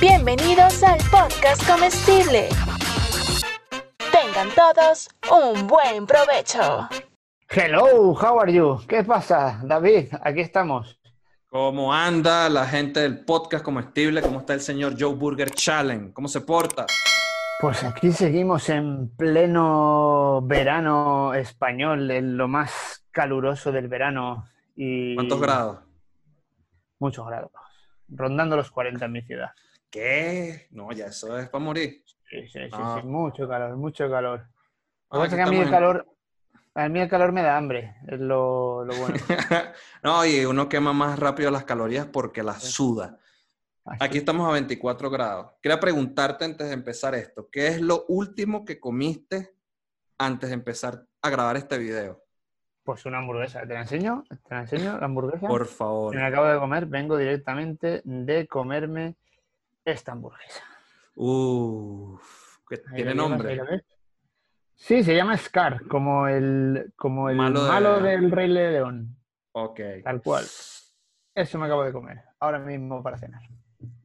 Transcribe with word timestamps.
Bienvenidos 0.00 0.84
al 0.84 0.98
podcast 1.10 1.66
comestible. 1.66 2.48
Tengan 4.12 4.48
todos 4.54 5.08
un 5.28 5.66
buen 5.66 6.06
provecho. 6.06 6.88
Hello, 7.48 8.12
how 8.12 8.38
are 8.38 8.52
you? 8.52 8.78
¿Qué 8.86 9.02
pasa, 9.02 9.60
David? 9.64 10.14
Aquí 10.22 10.40
estamos. 10.40 11.00
¿Cómo 11.48 11.92
anda 11.92 12.48
la 12.48 12.64
gente 12.66 13.00
del 13.00 13.24
podcast 13.24 13.64
comestible? 13.64 14.22
¿Cómo 14.22 14.38
está 14.38 14.54
el 14.54 14.60
señor 14.60 14.94
Joe 14.96 15.16
Burger 15.16 15.50
Challenge? 15.50 16.12
¿Cómo 16.12 16.28
se 16.28 16.42
porta? 16.42 16.86
Pues 17.60 17.82
aquí 17.82 18.12
seguimos 18.12 18.68
en 18.68 19.08
pleno 19.16 20.42
verano 20.44 21.34
español, 21.34 22.08
en 22.12 22.36
lo 22.36 22.46
más 22.46 23.04
caluroso 23.10 23.72
del 23.72 23.88
verano. 23.88 24.46
Y 24.76 25.16
¿Cuántos 25.16 25.40
grados? 25.40 25.78
Muchos 27.00 27.26
grados. 27.26 27.50
Rondando 28.06 28.54
los 28.54 28.70
40 28.70 29.04
en 29.04 29.12
mi 29.12 29.22
ciudad. 29.22 29.50
¿Qué? 29.90 30.66
No, 30.70 30.92
ya 30.92 31.06
eso 31.06 31.38
es 31.38 31.48
para 31.48 31.64
morir. 31.64 32.02
Sí, 32.28 32.42
sí, 32.48 32.58
sí, 32.60 32.68
Ah. 32.72 32.98
sí, 33.00 33.06
mucho 33.06 33.48
calor, 33.48 33.76
mucho 33.76 34.08
calor. 34.10 34.40
Lo 35.10 35.20
Ah, 35.20 35.24
que 35.24 35.24
pasa 35.24 35.26
es 35.26 35.32
aquí 35.32 35.36
que 35.36 35.42
a 35.42 35.50
mí 35.50 35.58
el 35.58 35.70
calor, 35.70 36.06
a 36.74 36.88
mí 36.88 37.00
el 37.00 37.08
calor 37.08 37.32
me 37.32 37.42
da 37.42 37.56
hambre, 37.56 37.96
es 38.06 38.20
lo, 38.20 38.84
lo 38.84 38.94
bueno. 38.96 39.14
no, 40.02 40.26
y 40.26 40.44
uno 40.44 40.68
quema 40.68 40.92
más 40.92 41.18
rápido 41.18 41.50
las 41.50 41.64
calorías 41.64 42.06
porque 42.06 42.42
las 42.42 42.62
suda. 42.62 43.18
Así. 43.86 44.04
Aquí 44.04 44.18
estamos 44.18 44.46
a 44.46 44.52
24 44.52 45.08
grados. 45.08 45.52
Quería 45.62 45.80
preguntarte 45.80 46.44
antes 46.44 46.66
de 46.68 46.74
empezar 46.74 47.14
esto, 47.14 47.48
¿qué 47.50 47.68
es 47.68 47.80
lo 47.80 48.04
último 48.08 48.66
que 48.66 48.78
comiste 48.78 49.54
antes 50.18 50.50
de 50.50 50.54
empezar 50.54 51.06
a 51.22 51.30
grabar 51.30 51.56
este 51.56 51.78
video? 51.78 52.22
Pues 52.84 53.06
una 53.06 53.18
hamburguesa. 53.18 53.62
¿Te 53.66 53.72
la 53.72 53.80
enseño? 53.80 54.24
¿Te 54.28 54.54
la 54.54 54.60
enseño 54.62 54.98
la 54.98 55.06
hamburguesa? 55.06 55.46
Por 55.48 55.66
favor. 55.66 56.14
Me 56.14 56.20
la 56.20 56.26
acabo 56.28 56.46
de 56.46 56.58
comer, 56.58 56.84
vengo 56.84 57.16
directamente 57.16 58.02
de 58.04 58.46
comerme 58.46 59.16
esta 59.90 60.12
hamburguesa. 60.12 60.62
Uf, 61.14 62.58
que 62.68 62.76
Ahí 62.76 62.94
tiene 62.96 63.14
nombre. 63.14 63.60
Sí, 64.74 65.02
se 65.02 65.14
llama 65.16 65.36
Scar, 65.36 65.86
como 65.88 66.28
el, 66.28 66.92
como 66.96 67.28
el 67.30 67.36
Malo 67.36 67.62
malo, 67.66 68.00
de- 68.00 68.10
del 68.10 68.30
Rey 68.30 68.48
León, 68.48 69.16
Ok. 69.52 69.80
tal 70.04 70.22
cual. 70.22 70.44
Eso 71.34 71.58
me 71.58 71.66
acabo 71.66 71.82
de 71.84 71.92
comer, 71.92 72.22
ahora 72.38 72.58
mismo 72.60 73.02
para 73.02 73.18
cenar. 73.18 73.42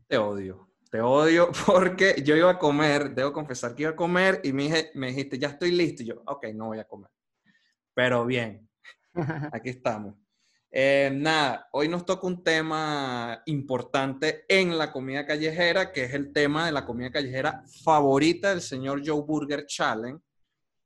Te 0.08 0.18
odio. 0.18 0.70
Te 0.90 1.02
odio 1.02 1.52
porque 1.66 2.16
yo 2.24 2.36
iba 2.36 2.52
a 2.52 2.58
comer, 2.60 3.14
debo 3.14 3.32
confesar 3.34 3.76
que 3.76 3.84
iba 3.84 3.92
a 3.92 3.96
comer 3.96 4.42
y 4.44 4.52
me, 4.54 4.64
dije- 4.64 4.92
me 4.96 5.08
dijiste, 5.08 5.38
ya 5.38 5.50
estoy 5.50 5.72
listo. 5.72 6.02
Y 6.04 6.08
yo, 6.08 6.24
ok, 6.26 6.48
no 6.56 6.68
voy 6.68 6.80
a 6.80 6.86
comer. 6.86 7.10
Pero 7.94 8.26
bien, 8.26 8.68
aquí 9.54 9.70
estamos. 9.70 10.16
Eh, 10.76 11.12
nada, 11.14 11.70
hoy 11.74 11.88
nos 11.88 12.04
toca 12.04 12.26
un 12.26 12.44
tema 12.44 13.44
importante 13.46 14.44
en 14.50 14.76
la 14.76 14.92
comida 14.92 15.24
callejera, 15.24 15.92
que 15.92 16.06
es 16.06 16.16
el 16.16 16.34
tema 16.34 16.66
de 16.66 16.72
la 16.72 16.84
comida 16.84 17.12
callejera 17.12 17.64
favorita 17.84 18.50
del 18.50 18.62
señor 18.62 19.04
Joe 19.06 19.22
Burger 19.22 19.68
Challenge. 19.68 20.20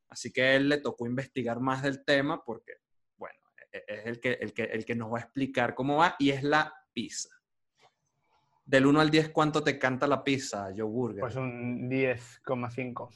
Así 0.09 0.33
que 0.33 0.43
a 0.43 0.55
él 0.55 0.67
le 0.67 0.79
tocó 0.79 1.07
investigar 1.07 1.61
más 1.61 1.83
del 1.83 2.03
tema 2.03 2.43
porque, 2.43 2.73
bueno, 3.15 3.39
e- 3.71 3.85
es 3.87 4.05
el 4.07 4.19
que, 4.19 4.33
el 4.33 4.53
que, 4.53 4.63
el 4.63 4.83
que 4.83 4.95
nos 4.95 5.13
va 5.13 5.19
a 5.19 5.21
explicar 5.21 5.73
cómo 5.73 5.95
va 5.99 6.17
y 6.19 6.31
es 6.31 6.43
la 6.43 6.73
pizza. 6.91 7.29
Del 8.65 8.87
1 8.87 8.99
al 8.99 9.09
10, 9.09 9.29
¿cuánto 9.29 9.63
te 9.63 9.79
canta 9.79 10.05
la 10.05 10.21
pizza, 10.21 10.67
Joe 10.75 10.83
Burger? 10.83 11.21
Pues 11.21 11.37
un 11.37 11.89
10,5. 11.89 13.09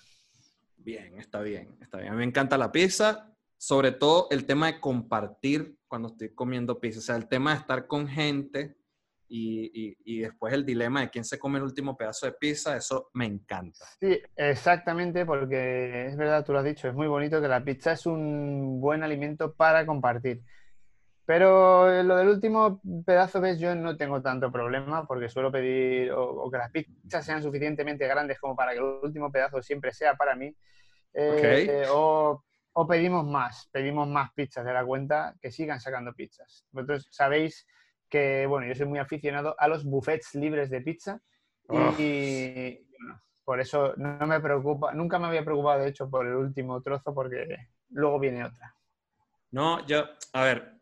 Bien, 0.77 1.19
está 1.19 1.41
bien, 1.41 1.77
está 1.81 1.97
bien. 1.97 2.11
A 2.11 2.11
mí 2.13 2.19
me 2.19 2.23
encanta 2.23 2.57
la 2.57 2.71
pizza, 2.71 3.29
sobre 3.61 3.91
todo 3.91 4.25
el 4.31 4.47
tema 4.47 4.65
de 4.65 4.79
compartir 4.79 5.77
cuando 5.87 6.07
estoy 6.07 6.33
comiendo 6.33 6.79
pizza, 6.79 6.97
o 6.97 7.01
sea, 7.03 7.15
el 7.15 7.27
tema 7.27 7.51
de 7.53 7.59
estar 7.59 7.85
con 7.85 8.07
gente 8.07 8.75
y, 9.27 9.69
y- 9.91 9.97
y 10.03 10.19
después 10.21 10.51
el 10.51 10.65
dilema 10.65 11.01
de 11.01 11.11
quién 11.11 11.23
se 11.23 11.37
come 11.37 11.59
el 11.59 11.65
último 11.65 11.95
pedazo 11.95 12.25
de 12.25 12.31
pizza, 12.31 12.75
eso 12.75 13.11
me 13.13 13.27
encanta. 13.27 13.85
Sí, 13.99 14.19
exactamente, 14.35 15.27
porque 15.27 16.07
es 16.07 16.17
verdad, 16.17 16.43
tú 16.43 16.53
lo 16.53 16.57
has 16.59 16.65
dicho, 16.65 16.87
es 16.87 16.95
muy 16.95 17.05
bonito 17.07 17.39
que 17.39 17.47
la 17.47 17.63
pizza 17.63 17.91
es 17.91 18.07
un 18.07 18.81
buen 18.81 19.03
alimento 19.03 19.53
para 19.53 19.85
compartir. 19.85 20.41
Pero 21.25 22.01
lo 22.01 22.15
del 22.17 22.29
último 22.29 22.81
pedazo, 23.05 23.39
ves, 23.41 23.59
yo 23.59 23.75
no 23.75 23.95
tengo 23.95 24.23
tanto 24.23 24.51
problema 24.51 25.05
porque 25.05 25.29
suelo 25.29 25.51
pedir 25.51 26.11
o, 26.13 26.23
o 26.45 26.49
que 26.49 26.57
las 26.57 26.71
pizzas 26.71 27.23
sean 27.23 27.43
suficientemente 27.43 28.07
grandes 28.07 28.39
como 28.39 28.55
para 28.55 28.71
que 28.71 28.79
el 28.79 28.85
último 29.03 29.31
pedazo 29.31 29.61
siempre 29.61 29.93
sea 29.93 30.15
para 30.15 30.35
mí. 30.35 30.51
Eh, 31.13 31.85
o, 31.91 32.43
o 32.73 32.87
pedimos 32.87 33.25
más, 33.25 33.69
pedimos 33.71 34.07
más 34.07 34.31
pizzas 34.33 34.65
de 34.65 34.73
la 34.73 34.85
cuenta, 34.85 35.35
que 35.41 35.51
sigan 35.51 35.79
sacando 35.79 36.13
pizzas. 36.13 36.65
Vosotros 36.71 37.07
sabéis 37.11 37.67
que, 38.09 38.45
bueno, 38.45 38.67
yo 38.67 38.75
soy 38.75 38.87
muy 38.87 38.99
aficionado 38.99 39.55
a 39.57 39.67
los 39.67 39.83
buffets 39.83 40.35
libres 40.35 40.69
de 40.69 40.81
pizza 40.81 41.21
Uf. 41.67 41.99
y 41.99 42.85
bueno, 42.99 43.21
por 43.43 43.59
eso 43.59 43.93
no 43.97 44.25
me 44.27 44.39
preocupa, 44.39 44.93
nunca 44.93 45.19
me 45.19 45.27
había 45.27 45.43
preocupado 45.43 45.81
de 45.81 45.89
hecho 45.89 46.09
por 46.09 46.27
el 46.27 46.35
último 46.35 46.81
trozo 46.81 47.13
porque 47.13 47.69
luego 47.89 48.19
viene 48.19 48.43
otra. 48.43 48.75
No, 49.51 49.85
yo, 49.85 50.05
a 50.33 50.43
ver, 50.43 50.81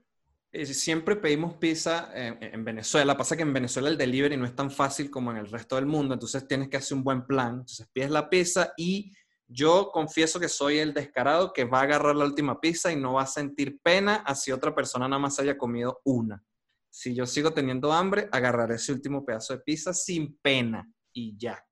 eh, 0.52 0.66
siempre 0.66 1.16
pedimos 1.16 1.56
pizza 1.56 2.12
en, 2.14 2.38
en 2.42 2.64
Venezuela. 2.64 3.18
Pasa 3.18 3.36
que 3.36 3.42
en 3.42 3.54
Venezuela 3.54 3.90
el 3.90 3.98
delivery 3.98 4.38
no 4.38 4.46
es 4.46 4.56
tan 4.56 4.70
fácil 4.70 5.10
como 5.10 5.32
en 5.32 5.38
el 5.38 5.50
resto 5.50 5.76
del 5.76 5.88
mundo, 5.88 6.14
entonces 6.14 6.48
tienes 6.48 6.70
que 6.70 6.78
hacer 6.78 6.98
un 6.98 7.04
buen 7.04 7.26
plan. 7.26 7.52
Entonces 7.52 7.88
pides 7.92 8.12
la 8.12 8.30
pizza 8.30 8.74
y 8.78 9.12
yo 9.50 9.92
confieso 9.92 10.40
que 10.40 10.50
soy 10.50 10.80
el 10.80 10.94
descarado 10.94 11.54
que 11.54 11.66
va 11.66 11.82
a 11.82 11.84
agarrar 11.84 12.16
la 12.16 12.26
última 12.26 12.62
pizza 12.62 12.92
y 12.92 12.96
no 12.98 13.14
va 13.14 13.24
a 13.24 13.28
sentir 13.28 13.80
pena 13.82 14.18
así 14.26 14.52
otra 14.54 14.76
persona 14.76 15.08
nada 15.10 15.20
más 15.20 15.40
haya 15.40 15.58
comido 15.58 16.02
una. 16.06 16.44
Si 16.90 17.16
yo 17.16 17.26
sigo 17.26 17.52
teniendo 17.54 17.92
hambre, 17.94 18.30
agarraré 18.32 18.76
ese 18.76 18.94
último 18.94 19.26
pedazo 19.26 19.54
de 19.54 19.62
pizza 19.62 19.94
sin 19.94 20.38
pena 20.42 20.90
y 21.14 21.38
ya. 21.38 21.64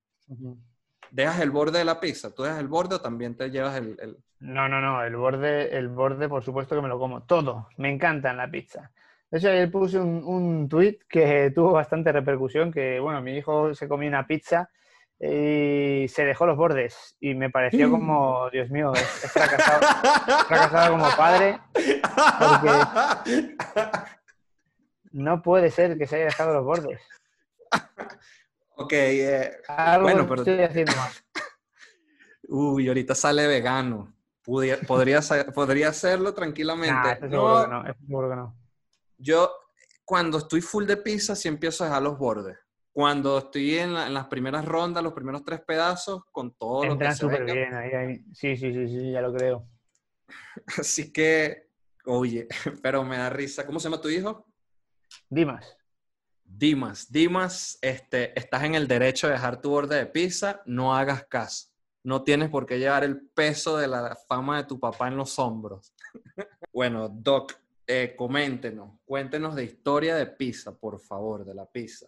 ¿Dejas 1.12 1.42
el 1.42 1.52
borde 1.52 1.80
de 1.80 1.86
la 1.86 2.00
pizza? 2.00 2.34
¿Tú 2.34 2.44
dejas 2.44 2.60
el 2.60 2.70
borde 2.70 2.96
o 2.96 3.02
también 3.02 3.36
te 3.36 3.50
llevas 3.50 3.76
el- 3.78 3.98
el, 4.00 4.18
No, 4.40 4.70
no, 4.70 4.82
no, 4.82 5.04
el 5.04 5.16
borde, 5.16 5.76
el 5.78 5.88
borde 5.90 6.30
por 6.30 6.44
supuesto 6.44 6.76
que 6.76 6.82
me 6.82 6.88
lo 6.88 7.00
como, 7.00 7.24
todo, 7.24 7.70
me 7.78 7.90
encanta 7.92 8.30
en 8.32 8.38
la 8.38 8.50
pizza. 8.50 8.92
De 9.32 9.40
hecho, 9.40 9.50
ayer 9.50 9.72
puse 9.72 10.00
un, 10.00 10.24
un 10.24 10.70
tuit 10.70 11.02
que 11.10 11.52
tuvo 11.56 11.72
bastante 11.74 12.12
repercusión, 12.12 12.72
que 12.72 13.00
bueno, 13.00 13.22
mi 13.22 13.36
hijo 13.38 13.74
se 13.74 13.88
comió 13.88 14.08
una 14.08 14.28
pizza 14.28 14.70
y 15.20 16.08
se 16.10 16.26
dejó 16.26 16.46
los 16.46 16.58
bordes 16.58 17.16
y 17.20 17.34
me 17.34 17.50
pareció 17.50 17.90
como, 17.90 18.50
Dios 18.52 18.70
mío, 18.70 18.94
he, 18.96 19.00
he 19.00 19.28
fracasado, 19.30 19.80
fracasado 20.46 20.92
como 20.92 21.10
padre, 21.18 21.60
no 25.12 25.42
puede 25.42 25.72
ser 25.72 25.98
que 25.98 26.06
se 26.06 26.18
haya 26.18 26.26
dejado 26.26 26.54
los 26.54 26.64
bordes. 26.66 27.02
Ok, 28.76 28.94
eh, 28.94 29.58
Algo 29.68 30.04
Bueno, 30.04 30.28
pero- 30.28 30.42
estoy 30.44 30.62
haciendo 30.64 30.96
mal. 30.96 31.12
Uy, 32.50 32.88
ahorita 32.88 33.16
sale 33.16 33.48
vegano. 33.48 34.14
Podría, 34.46 34.78
podría 35.54 35.90
hacerlo 35.90 36.34
tranquilamente. 36.34 37.20
Nah, 37.20 37.28
No, 37.68 37.84
que 37.84 37.94
que 37.94 38.06
no. 38.08 38.56
Yo, 39.18 39.52
cuando 40.06 40.38
estoy 40.38 40.62
full 40.62 40.86
de 40.86 40.96
pizza, 40.96 41.36
sí 41.36 41.50
empiezo 41.50 41.84
a 41.84 41.88
dejar 41.88 42.04
los 42.04 42.18
bordes. 42.18 42.58
Cuando 42.98 43.38
estoy 43.38 43.78
en, 43.78 43.94
la- 43.94 44.08
en 44.08 44.14
las 44.16 44.26
primeras 44.26 44.66
rondas, 44.66 45.04
los 45.04 45.14
primeros 45.14 45.46
tres 45.46 45.62
pedazos, 45.62 46.24
con 46.32 46.56
todo 46.56 46.80
lo 46.84 46.88
que 46.88 46.94
Entran 46.94 47.12
se 47.14 47.20
súper 47.20 47.42
venga. 47.42 47.54
bien 47.54 47.74
ahí, 47.76 47.92
ahí. 47.92 48.26
Sí, 48.34 48.58
sí, 48.58 48.74
sí, 48.74 48.88
sí, 48.88 49.12
ya 49.12 49.22
lo 49.22 49.32
creo. 49.32 49.68
Así 50.80 51.14
que, 51.14 51.70
oye, 52.06 52.48
pero 52.82 53.04
me 53.04 53.18
da 53.20 53.30
risa. 53.30 53.68
¿Cómo 53.68 53.80
se 53.80 53.84
llama 53.88 54.02
tu 54.02 54.10
hijo? 54.10 54.48
Dimas. 55.30 55.78
Dimas. 56.44 57.12
Dimas, 57.12 57.78
este, 57.84 58.34
estás 58.40 58.64
en 58.64 58.74
el 58.74 58.88
derecho 58.88 59.28
de 59.28 59.34
dejar 59.34 59.62
tu 59.62 59.70
borde 59.70 59.96
de 59.98 60.08
pizza, 60.08 60.64
no 60.66 60.96
hagas 60.96 61.24
caso. 61.28 61.68
No 62.04 62.24
tienes 62.24 62.50
por 62.50 62.66
qué 62.66 62.80
llevar 62.80 63.04
el 63.04 63.22
peso 63.30 63.78
de 63.78 63.88
la 63.88 64.18
fama 64.28 64.58
de 64.58 64.64
tu 64.64 64.80
papá 64.80 65.08
en 65.08 65.18
los 65.18 65.38
hombros. 65.38 65.94
bueno, 66.74 67.10
Doc, 67.10 67.54
eh, 67.86 68.16
coméntenos, 68.18 69.00
cuéntenos 69.06 69.54
de 69.54 69.66
historia 69.66 70.16
de 70.16 70.26
pizza, 70.26 70.76
por 70.76 71.00
favor, 71.00 71.46
de 71.46 71.54
la 71.54 71.68
pizza. 71.68 72.08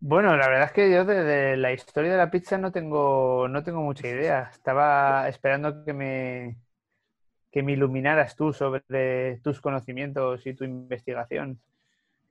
Bueno, 0.00 0.36
la 0.36 0.48
verdad 0.48 0.66
es 0.66 0.72
que 0.72 0.90
yo 0.92 1.04
de, 1.04 1.24
de 1.24 1.56
la 1.56 1.72
historia 1.72 2.12
de 2.12 2.18
la 2.18 2.30
pizza 2.30 2.56
no 2.56 2.70
tengo, 2.70 3.48
no 3.48 3.64
tengo 3.64 3.80
mucha 3.82 4.06
idea. 4.06 4.48
Estaba 4.52 5.28
esperando 5.28 5.84
que 5.84 5.92
me, 5.92 6.58
que 7.52 7.62
me 7.62 7.72
iluminaras 7.74 8.36
tú 8.36 8.52
sobre 8.52 9.38
tus 9.42 9.60
conocimientos 9.60 10.46
y 10.46 10.54
tu 10.54 10.64
investigación. 10.64 11.60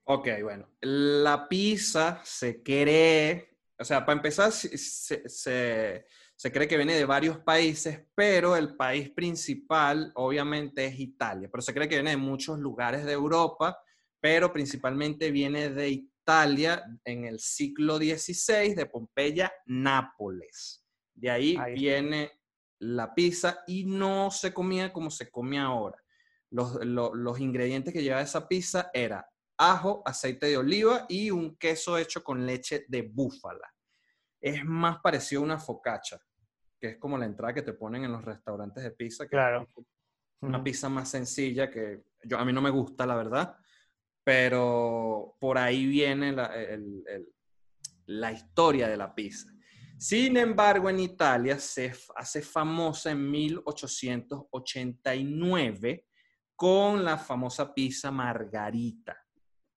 Ok, 0.10 0.28
bueno, 0.42 0.70
la 0.82 1.48
pizza 1.50 2.22
se 2.24 2.64
cree, 2.64 3.58
o 3.78 3.84
sea, 3.84 4.06
para 4.06 4.16
empezar, 4.18 4.52
se- 4.54 4.78
se- 4.78 6.06
se 6.36 6.52
cree 6.52 6.68
que 6.68 6.78
viene 6.78 6.94
de 6.96 7.04
varios 7.06 7.40
países, 7.40 8.06
pero 8.16 8.56
el 8.56 8.76
país 8.78 9.10
principal 9.10 10.12
obviamente 10.16 10.86
es 10.86 10.98
Italia, 11.00 11.50
pero 11.52 11.62
se 11.62 11.74
cree 11.74 11.90
que 11.90 11.96
viene 11.96 12.12
de 12.12 12.18
muchos 12.18 12.58
lugares 12.60 13.04
de 13.06 13.12
Europa, 13.14 13.78
pero 14.22 14.54
principalmente 14.54 15.30
viene 15.32 15.70
de 15.70 15.90
Italia 15.90 16.14
en 17.06 17.26
el 17.26 17.40
siglo 17.40 17.98
XVI, 17.98 18.76
de 18.76 18.86
Pompeya, 18.86 19.52
Nápoles. 19.66 20.84
De 21.14 21.30
ahí 21.32 21.58
viene 21.74 22.32
la 22.80 23.14
pizza 23.14 23.64
y 23.66 23.86
no 23.86 24.30
se 24.30 24.54
comía 24.54 24.92
como 24.92 25.10
se 25.10 25.32
come 25.32 25.58
ahora. 25.58 25.98
Los, 26.52 26.84
lo- 26.86 27.14
los 27.16 27.40
ingredientes 27.40 27.94
que 27.94 28.04
llevaba 28.04 28.22
esa 28.22 28.48
pizza 28.48 28.92
era 28.94 29.28
ajo, 29.58 30.04
aceite 30.06 30.48
de 30.48 30.58
oliva 30.58 31.06
y 31.10 31.32
un 31.32 31.56
queso 31.58 31.98
hecho 31.98 32.24
con 32.24 32.46
leche 32.46 32.86
de 32.88 33.02
búfala. 33.04 33.74
es 34.40 34.64
más 34.64 35.00
parecido 35.00 35.42
a 35.42 35.46
una 35.46 35.58
focaccia, 35.60 36.20
que 36.80 36.90
es 36.90 36.98
como 37.00 37.18
la 37.18 37.26
entrada 37.26 37.54
que 37.56 37.64
te 37.64 37.74
ponen 37.74 38.04
en 38.04 38.12
los 38.12 38.24
restaurantes 38.24 38.84
de 38.84 38.92
pizza. 38.92 39.24
Que 39.26 39.30
Claro. 39.32 39.68
es 39.76 39.84
Una 40.42 40.64
pizza 40.64 40.90
más 40.90 41.10
sencilla 41.10 41.72
que 41.72 42.04
yo, 42.24 42.38
a 42.38 42.46
mí 42.46 42.54
no 42.54 42.62
me 42.62 42.70
gusta, 42.70 43.06
la 43.08 43.16
verdad, 43.16 43.58
pero 44.28 45.38
por 45.40 45.58
ahí 45.58 45.86
viene 45.86 46.34
la, 46.34 46.54
la 48.08 48.32
historia 48.34 48.90
de 48.90 48.98
la 48.98 49.16
pizza. 49.16 49.48
Sin 49.98 50.36
embargo, 50.36 50.90
en 50.90 51.00
Italia 51.00 51.58
se 51.58 51.94
hace 52.14 52.42
famosa 52.42 53.12
en 53.12 53.32
1889 53.32 56.08
con 56.58 57.06
la 57.06 57.18
famosa 57.18 57.74
pizza 57.74 58.12
margarita, 58.12 59.18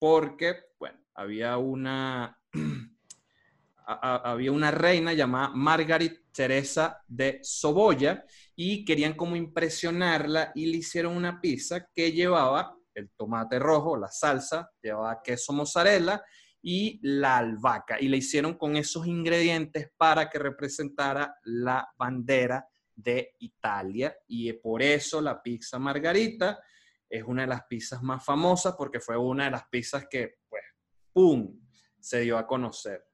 porque, 0.00 0.56
bueno, 0.80 0.98
había 1.14 1.56
una, 1.56 2.36
había 3.86 4.50
una 4.50 4.72
reina 4.72 5.12
llamada 5.12 5.52
Margarit 5.54 6.32
Teresa 6.32 7.04
de 7.06 7.38
Soboya 7.44 8.24
y 8.56 8.84
querían 8.84 9.14
como 9.14 9.36
impresionarla 9.36 10.50
y 10.56 10.66
le 10.66 10.78
hicieron 10.78 11.16
una 11.16 11.40
pizza 11.40 11.88
que 11.94 12.10
llevaba 12.10 12.79
el 12.94 13.10
tomate 13.16 13.58
rojo, 13.58 13.96
la 13.96 14.08
salsa, 14.08 14.70
llevaba 14.82 15.22
queso 15.22 15.52
mozzarella 15.52 16.22
y 16.62 16.98
la 17.02 17.38
albahaca. 17.38 18.00
Y 18.00 18.08
le 18.08 18.18
hicieron 18.18 18.54
con 18.54 18.76
esos 18.76 19.06
ingredientes 19.06 19.90
para 19.96 20.28
que 20.28 20.38
representara 20.38 21.34
la 21.44 21.88
bandera 21.96 22.66
de 22.94 23.34
Italia. 23.38 24.16
Y 24.26 24.52
por 24.54 24.82
eso 24.82 25.20
la 25.20 25.42
pizza 25.42 25.78
margarita 25.78 26.60
es 27.08 27.24
una 27.24 27.42
de 27.42 27.48
las 27.48 27.64
pizzas 27.64 28.02
más 28.02 28.24
famosas 28.24 28.74
porque 28.76 29.00
fue 29.00 29.16
una 29.16 29.44
de 29.44 29.50
las 29.50 29.68
pizzas 29.68 30.06
que, 30.08 30.38
pues, 30.48 30.62
¡pum!, 31.12 31.60
se 31.98 32.20
dio 32.20 32.38
a 32.38 32.46
conocer. 32.46 33.04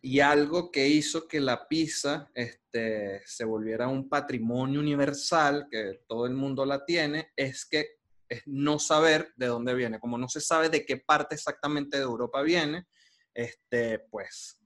Y 0.00 0.20
algo 0.20 0.70
que 0.70 0.86
hizo 0.86 1.26
que 1.26 1.40
la 1.40 1.66
pizza 1.66 2.30
este, 2.34 3.20
se 3.24 3.44
volviera 3.44 3.88
un 3.88 4.08
patrimonio 4.08 4.78
universal, 4.78 5.66
que 5.68 6.02
todo 6.06 6.26
el 6.26 6.34
mundo 6.34 6.64
la 6.64 6.84
tiene, 6.84 7.32
es 7.34 7.66
que 7.66 7.97
es 8.28 8.42
no 8.46 8.78
saber 8.78 9.32
de 9.36 9.46
dónde 9.46 9.74
viene. 9.74 9.98
Como 10.00 10.18
no 10.18 10.28
se 10.28 10.40
sabe 10.40 10.68
de 10.68 10.84
qué 10.84 10.96
parte 10.98 11.34
exactamente 11.34 11.96
de 11.96 12.02
Europa 12.04 12.42
viene, 12.42 12.86
este, 13.34 13.98
pues 13.98 14.58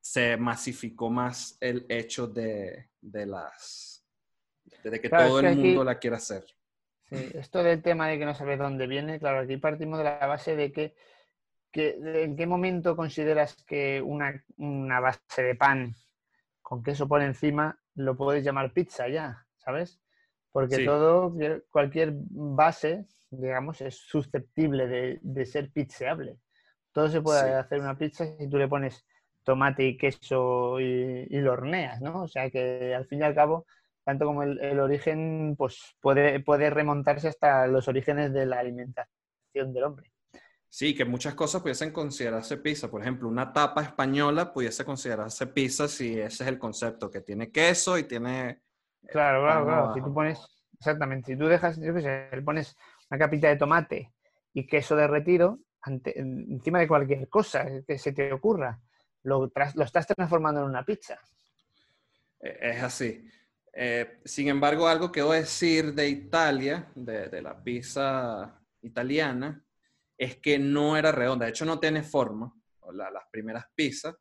se 0.00 0.36
masificó 0.36 1.10
más 1.10 1.56
el 1.60 1.86
hecho 1.88 2.26
de, 2.26 2.90
de 3.00 3.26
las 3.26 4.06
de 4.82 5.00
que 5.00 5.08
Claro, 5.08 5.26
todo 5.28 5.38
es 5.38 5.42
que 5.42 5.48
el 5.48 5.52
aquí- 5.58 5.62
mundo 5.68 5.84
la 5.84 5.98
quiera 5.98 6.16
hacer. 6.18 6.44
Sí, 7.08 7.16
esto 7.34 7.62
del 7.62 7.82
tema 7.82 8.08
de 8.08 8.18
que 8.18 8.24
no 8.24 8.34
sabes 8.34 8.58
dónde 8.58 8.86
viene, 8.86 9.18
claro, 9.18 9.40
aquí 9.40 9.56
partimos 9.58 9.98
de 9.98 10.04
la 10.04 10.26
base 10.26 10.56
de 10.56 10.72
que, 10.72 10.94
que- 11.70 11.96
en 12.24 12.36
qué 12.36 12.46
momento 12.46 12.96
consideras 12.96 13.56
que 13.66 14.00
una, 14.02 14.42
una 14.56 15.00
base 15.00 15.42
de 15.42 15.54
pan 15.54 15.94
con 16.62 16.82
queso 16.82 17.06
por 17.08 17.22
encima 17.22 17.78
lo 17.94 18.16
puedes 18.16 18.42
llamar 18.44 18.72
pizza 18.72 19.08
ya, 19.08 19.46
¿sabes? 19.56 20.00
Porque 20.54 20.76
Sí. 20.76 20.84
todo, 20.84 21.34
cualquier 21.68 22.12
base, 22.14 23.04
digamos, 23.28 23.80
es 23.80 23.96
susceptible 23.96 24.86
de, 24.86 25.18
de 25.20 25.46
ser 25.46 25.72
pizzeable. 25.72 26.38
Todo 26.92 27.08
se 27.08 27.20
puede 27.20 27.40
Sí. 27.42 27.48
hacer 27.54 27.80
una 27.80 27.98
pizza 27.98 28.24
si 28.38 28.48
tú 28.48 28.56
le 28.56 28.68
pones 28.68 29.04
tomate 29.42 29.84
y 29.84 29.96
queso 29.98 30.78
y, 30.78 31.26
y 31.28 31.40
lo 31.40 31.54
horneas, 31.54 32.00
¿no? 32.00 32.22
O 32.22 32.28
sea 32.28 32.48
que 32.50 32.94
al 32.94 33.04
fin 33.06 33.18
y 33.18 33.22
al 33.24 33.34
cabo 33.34 33.66
tanto 34.04 34.26
como 34.26 34.44
el, 34.44 34.60
el 34.60 34.78
origen, 34.78 35.56
pues 35.58 35.96
puede, 36.00 36.38
puede 36.38 36.70
remontarse 36.70 37.26
hasta 37.26 37.66
los 37.66 37.88
orígenes 37.88 38.32
de 38.32 38.46
la 38.46 38.60
alimentación 38.60 39.72
del 39.72 39.82
hombre. 39.82 40.12
Sí, 40.68 40.94
que 40.94 41.04
muchas 41.04 41.34
cosas 41.34 41.62
pudiesen 41.62 41.90
considerarse 41.90 42.58
pizza. 42.58 42.88
Por 42.88 43.00
ejemplo, 43.02 43.28
una 43.28 43.52
tapa 43.52 43.82
española 43.82 44.52
pudiese 44.52 44.84
considerarse 44.84 45.48
pizza 45.48 45.88
si 45.88 46.20
ese 46.20 46.44
es 46.44 46.48
el 46.48 46.58
concepto, 46.58 47.10
que 47.10 47.22
tiene 47.22 47.50
queso 47.50 47.98
y 47.98 48.04
tiene... 48.04 48.60
Claro, 49.08 49.42
claro, 49.42 49.64
claro. 49.64 49.70
abajo. 49.80 49.94
Si 49.94 50.00
tú 50.02 50.14
pones, 50.14 50.38
exactamente, 50.78 51.32
si 51.32 51.38
tú 51.38 51.46
dejas, 51.46 51.80
yo 51.80 51.94
qué 51.94 52.00
sé, 52.00 52.42
pones 52.42 52.76
una 53.10 53.18
capita 53.18 53.48
de 53.48 53.56
tomate 53.56 54.12
y 54.52 54.66
queso 54.66 54.96
derretido 54.96 55.58
ante- 55.82 56.18
encima 56.18 56.78
de 56.80 56.88
cualquier 56.88 57.28
cosa 57.28 57.66
que 57.86 57.98
se 57.98 58.12
te 58.12 58.32
ocurra, 58.32 58.80
lo, 59.22 59.48
tras- 59.50 59.74
lo 59.76 59.84
estás 59.84 60.06
transformando 60.06 60.60
en 60.62 60.66
una 60.68 60.84
pizza. 60.84 61.18
Eh, 62.40 62.58
Es 62.62 62.82
así. 62.82 63.26
Eh, 63.76 64.20
sin 64.24 64.48
embargo, 64.48 64.86
algo 64.86 65.10
que 65.10 65.22
voy 65.22 65.36
a 65.38 65.40
decir 65.40 65.94
de 65.94 66.08
Italia, 66.08 66.88
de, 66.94 67.28
de 67.28 67.42
la 67.42 67.60
pizza 67.62 68.60
italiana, 68.82 69.64
es 70.16 70.36
que 70.36 70.58
no 70.60 70.96
era 70.96 71.10
redonda. 71.10 71.44
De 71.46 71.50
hecho, 71.50 71.64
no 71.64 71.80
tiene 71.80 72.02
forma. 72.02 72.52
La- 72.92 73.10
las 73.10 73.24
primeras 73.32 73.66
pizzas 73.74 74.14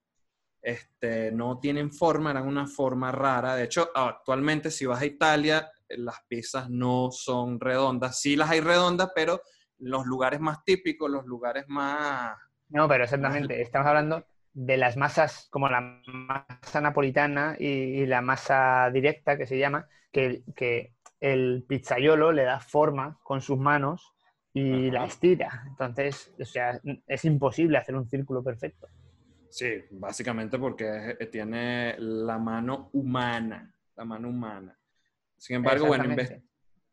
este, 0.63 1.31
no 1.31 1.59
tienen 1.59 1.91
forma, 1.91 2.31
eran 2.31 2.47
una 2.47 2.65
forma 2.65 3.11
rara. 3.11 3.55
De 3.55 3.65
hecho, 3.65 3.89
actualmente 3.93 4.71
si 4.71 4.85
vas 4.85 5.01
a 5.01 5.05
Italia, 5.05 5.69
eh, 5.87 5.97
las 5.97 6.21
pizzas 6.27 6.69
no 6.69 7.11
son 7.11 7.59
redondas. 7.59 8.19
Sí 8.19 8.35
las 8.37 8.49
hay 8.49 8.61
redondas, 8.61 9.11
pero 9.13 9.41
los 9.79 10.05
lugares 10.05 10.39
más 10.39 10.63
típicos, 10.63 11.11
los 11.11 11.25
lugares 11.25 11.65
más... 11.67 12.35
No, 12.69 12.87
pero 12.87 13.03
exactamente, 13.03 13.61
estamos 13.61 13.87
hablando 13.87 14.25
de 14.53 14.77
las 14.77 14.95
masas 14.97 15.47
como 15.51 15.67
la 15.67 15.81
masa 15.81 16.79
napolitana 16.79 17.55
y, 17.59 17.67
y 17.67 18.05
la 18.05 18.21
masa 18.21 18.89
directa 18.91 19.37
que 19.37 19.45
se 19.45 19.57
llama, 19.57 19.87
que, 20.11 20.43
que 20.55 20.93
el 21.19 21.65
pizzaiolo 21.67 22.31
le 22.31 22.43
da 22.43 22.59
forma 22.59 23.19
con 23.23 23.41
sus 23.41 23.57
manos 23.57 24.13
y 24.53 24.87
Ajá. 24.87 24.93
la 24.93 25.05
estira. 25.05 25.63
Entonces, 25.67 26.33
o 26.39 26.45
sea, 26.45 26.79
es 27.07 27.25
imposible 27.25 27.77
hacer 27.77 27.95
un 27.95 28.07
círculo 28.07 28.43
perfecto. 28.43 28.87
Sí, 29.53 29.67
básicamente 29.91 30.57
porque 30.57 31.15
eh, 31.19 31.27
tiene 31.27 31.95
la 31.99 32.39
mano 32.39 32.89
humana, 32.93 33.71
la 33.95 34.03
mano 34.03 34.29
humana. 34.29 34.75
Sin 35.37 35.57
embargo, 35.57 35.85
bueno, 35.85 36.05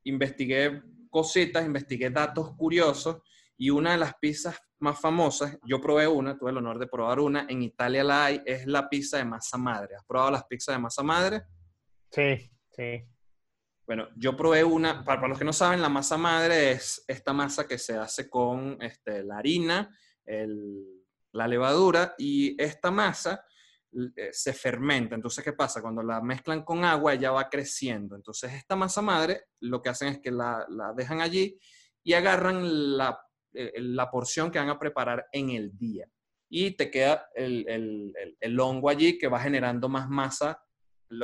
investigué 0.04 0.82
cositas, 1.08 1.64
investigué 1.64 2.10
datos 2.10 2.54
curiosos 2.56 3.22
y 3.56 3.70
una 3.70 3.92
de 3.92 3.96
las 3.96 4.14
pizzas 4.16 4.60
más 4.78 5.00
famosas, 5.00 5.58
yo 5.64 5.80
probé 5.80 6.06
una, 6.06 6.36
tuve 6.36 6.50
el 6.50 6.58
honor 6.58 6.78
de 6.78 6.86
probar 6.86 7.20
una, 7.20 7.46
en 7.48 7.62
Italia 7.62 8.04
la 8.04 8.26
hay, 8.26 8.42
es 8.44 8.66
la 8.66 8.90
pizza 8.90 9.16
de 9.16 9.24
masa 9.24 9.56
madre. 9.56 9.96
¿Has 9.96 10.04
probado 10.04 10.32
las 10.32 10.44
pizzas 10.44 10.74
de 10.74 10.82
masa 10.82 11.02
madre? 11.02 11.42
Sí, 12.10 12.50
sí. 12.76 13.06
Bueno, 13.86 14.06
yo 14.16 14.36
probé 14.36 14.62
una, 14.64 15.02
para, 15.02 15.18
para 15.18 15.28
los 15.30 15.38
que 15.38 15.46
no 15.46 15.54
saben, 15.54 15.80
la 15.80 15.88
masa 15.88 16.18
madre 16.18 16.72
es 16.72 17.02
esta 17.08 17.32
masa 17.32 17.66
que 17.66 17.78
se 17.78 17.96
hace 17.96 18.28
con 18.28 18.76
este, 18.82 19.24
la 19.24 19.38
harina, 19.38 19.96
el- 20.26 20.99
la 21.32 21.46
levadura 21.48 22.14
y 22.18 22.60
esta 22.62 22.90
masa 22.90 23.44
eh, 24.16 24.30
se 24.32 24.52
fermenta. 24.52 25.14
Entonces, 25.14 25.42
¿qué 25.44 25.52
pasa? 25.52 25.80
Cuando 25.82 26.02
la 26.02 26.20
mezclan 26.20 26.64
con 26.64 26.84
agua, 26.84 27.14
ella 27.14 27.30
va 27.32 27.48
creciendo. 27.48 28.16
Entonces, 28.16 28.52
esta 28.52 28.76
masa 28.76 29.02
madre 29.02 29.44
lo 29.60 29.80
que 29.82 29.88
hacen 29.88 30.08
es 30.08 30.18
que 30.20 30.30
la, 30.30 30.64
la 30.68 30.92
dejan 30.92 31.20
allí 31.20 31.58
y 32.02 32.12
agarran 32.14 32.96
la, 32.96 33.20
eh, 33.52 33.72
la 33.76 34.10
porción 34.10 34.50
que 34.50 34.58
van 34.58 34.70
a 34.70 34.78
preparar 34.78 35.26
en 35.32 35.50
el 35.50 35.76
día. 35.76 36.06
Y 36.48 36.72
te 36.76 36.90
queda 36.90 37.28
el, 37.34 37.64
el- 37.68 38.12
el- 38.20 38.36
el 38.40 38.60
hongo 38.60 38.88
allí 38.90 39.18
que 39.18 39.28
va 39.28 39.40
generando 39.40 39.88
más 39.88 40.08
masa 40.08 40.60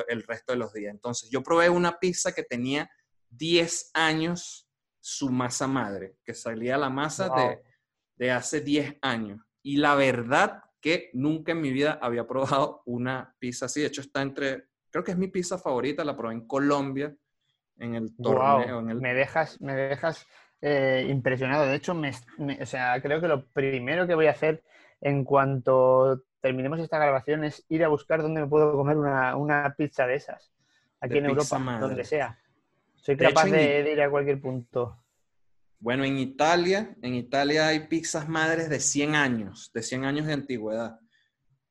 el 0.08 0.22
resto 0.24 0.52
de 0.52 0.58
los 0.58 0.72
días. 0.72 0.92
Entonces, 0.92 1.30
yo 1.30 1.42
probé 1.44 1.68
una 1.70 1.98
pizza 2.00 2.32
que 2.32 2.42
tenía 2.42 2.90
10 3.28 3.90
años 3.94 4.68
su 4.98 5.30
masa 5.30 5.68
madre, 5.68 6.16
que 6.24 6.34
salía 6.34 6.76
la 6.76 6.90
masa 6.90 7.28
Wow. 7.28 7.36
de, 7.38 7.62
de 8.16 8.30
hace 8.32 8.60
10 8.60 8.96
años. 9.02 9.40
Y 9.66 9.78
la 9.78 9.96
verdad 9.96 10.62
que 10.80 11.10
nunca 11.12 11.50
en 11.50 11.60
mi 11.60 11.72
vida 11.72 11.98
había 12.00 12.24
probado 12.28 12.82
una 12.86 13.34
pizza 13.40 13.66
así. 13.66 13.80
De 13.80 13.88
hecho, 13.88 14.00
está 14.00 14.22
entre, 14.22 14.66
creo 14.90 15.02
que 15.02 15.10
es 15.10 15.18
mi 15.18 15.26
pizza 15.26 15.58
favorita, 15.58 16.04
la 16.04 16.16
probé 16.16 16.34
en 16.34 16.46
Colombia, 16.46 17.12
en 17.78 17.94
el 17.96 18.14
torneo. 18.16 18.78
En 18.80 18.90
el- 18.90 19.00
Me 19.00 19.12
dejas, 19.12 19.60
me 19.60 19.74
dejas 19.74 20.24
eh, 20.60 21.06
impresionado. 21.08 21.66
De 21.66 21.74
hecho, 21.74 21.94
me, 21.94 22.12
me- 22.38 22.62
o 22.62 22.66
sea, 22.66 23.00
creo 23.02 23.20
que 23.20 23.26
lo 23.28 23.44
primero 23.46 24.06
que 24.06 24.14
voy 24.14 24.28
a 24.28 24.30
hacer 24.32 24.62
en 25.00 25.24
cuanto 25.24 26.22
terminemos 26.40 26.78
esta 26.78 26.98
grabación 26.98 27.42
es 27.42 27.64
ir 27.68 27.82
a 27.84 27.88
buscar 27.88 28.22
dónde 28.22 28.42
me 28.42 28.46
puedo 28.46 28.72
comer 28.72 28.96
una, 28.96 29.34
una 29.36 29.74
pizza 29.76 30.06
de 30.06 30.14
esas. 30.14 30.52
Aquí 31.00 31.14
De 31.14 31.18
en 31.18 31.24
Europa, 31.26 31.58
madre. 31.58 31.88
donde 31.88 32.04
sea. 32.04 32.38
Soy 32.94 33.16
De 33.16 33.24
hecho, 33.26 33.34
capaz 33.34 33.50
de 33.50 33.92
ir 33.92 34.00
a 34.00 34.10
cualquier 34.10 34.40
punto. 34.40 34.96
Bueno, 35.78 36.04
en 36.04 36.18
Italia, 36.18 36.96
en 37.02 37.14
Italia 37.14 37.68
hay 37.68 37.88
pizzas 37.88 38.28
madres 38.28 38.70
de 38.70 38.80
100 38.80 39.14
años, 39.14 39.70
de 39.74 39.82
100 39.82 40.04
años 40.04 40.26
de 40.26 40.32
antigüedad, 40.32 40.98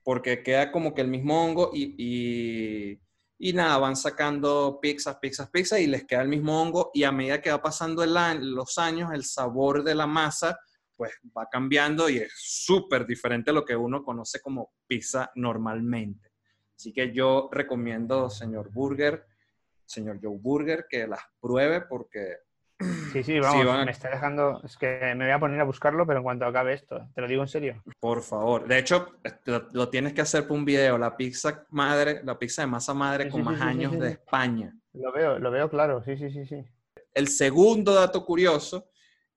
porque 0.04 0.44
queda 0.44 0.72
como 0.72 0.94
que 0.94 1.02
el 1.02 1.08
mismo 1.08 1.44
hongo 1.44 1.72
y, 1.74 3.00
y, 3.40 3.54
nada, 3.54 3.78
van 3.80 3.96
sacando 3.96 4.80
pizzas, 4.82 5.18
pizzas, 5.18 5.50
pizzas 5.50 5.80
y 5.80 5.88
les 5.88 6.06
queda 6.06 6.22
el 6.22 6.30
mismo 6.30 6.62
hongo 6.62 6.92
y 6.94 7.04
a 7.04 7.12
medida 7.12 7.42
que 7.42 7.50
va 7.50 7.62
pasando 7.62 8.06
los 8.06 8.78
años, 8.78 9.12
el 9.12 9.24
sabor 9.24 9.84
de 9.84 9.96
la 9.96 10.08
masa 10.08 10.60
pues 10.96 11.12
va 11.38 11.48
cambiando 11.52 12.10
y 12.10 12.18
es 12.18 12.32
súper 12.38 13.06
diferente 13.06 13.52
a 13.52 13.54
lo 13.54 13.66
que 13.66 13.76
uno 13.76 14.04
conoce 14.04 14.40
como 14.40 14.74
pizza 14.88 15.30
normalmente. 15.36 16.32
Así 16.78 16.94
que 16.94 17.14
yo 17.14 17.50
recomiendo, 17.52 18.30
señor 18.30 18.72
Burger, 18.72 19.26
señor 19.86 20.20
Joe 20.22 20.38
Burger, 20.38 20.86
que 20.90 21.08
las 21.08 21.22
pruebe 21.40 21.82
porque 21.82 22.38
Sí, 23.16 23.24
sí, 23.24 23.40
vamos, 23.40 23.86
me 23.86 23.92
está 23.92 24.10
dejando. 24.10 24.62
Es 24.66 24.76
que 24.76 25.00
me 25.16 25.24
voy 25.24 25.32
a 25.32 25.40
poner 25.40 25.62
a 25.62 25.64
buscarlo, 25.64 26.06
pero 26.06 26.20
en 26.20 26.24
cuanto 26.24 26.46
acabe 26.46 26.74
esto, 26.74 27.08
te 27.16 27.22
lo 27.22 27.28
digo 27.30 27.44
en 27.44 27.48
serio. 27.48 27.82
Por 28.02 28.22
favor. 28.22 28.68
De 28.68 28.78
hecho, 28.78 29.08
lo, 29.46 29.90
tienes 29.90 30.12
que 30.12 30.20
hacer 30.20 30.46
por 30.46 30.58
un 30.58 30.66
video. 30.66 30.98
La 30.98 31.16
pizza 31.16 31.66
madre, 31.70 32.20
la 32.26 32.38
pizza 32.38 32.64
de 32.64 32.68
masa 32.68 32.94
madre 32.94 33.30
con 33.30 33.42
más 33.42 33.62
años 33.62 33.98
de 33.98 34.10
España. 34.10 34.78
Lo 34.92 35.14
veo, 35.14 35.40
lo 35.40 35.50
veo 35.50 35.70
claro, 35.70 36.04
sí, 36.04 36.18
sí, 36.18 36.30
sí, 36.30 36.46
sí. 36.46 36.66
El 37.14 37.30
segundo 37.30 37.94
dato 37.94 38.26
curioso 38.26 38.90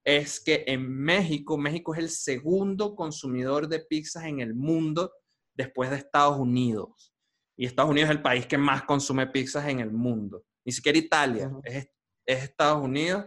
es 0.03 0.41
que 0.41 0.65
en 0.67 0.91
México, 0.91 1.57
México 1.57 1.95
es 1.95 2.01
el 2.01 2.11
segundo 2.11 2.97
consumidor 2.97 3.69
de 3.69 3.79
pizzas 3.79 4.25
en 4.25 4.41
el 4.41 4.55
mundo 4.55 5.13
después 5.55 5.91
de 5.91 5.97
Estados 5.97 6.37
Unidos. 6.37 7.15
Y 7.57 7.65
Estados 7.65 7.93
Unidos 7.93 8.11
es 8.11 8.17
el 8.17 8.23
país 8.23 8.45
que 8.45 8.59
más 8.59 8.83
consume 8.83 9.29
pizzas 9.29 9.69
en 9.69 9.79
el 9.79 9.93
mundo. 9.93 10.43
Ni 10.65 10.73
siquiera 10.73 10.99
Italia, 10.99 11.53
es 11.63 11.89
es 12.29 12.45
Estados 12.45 12.85
Unidos. 12.85 13.25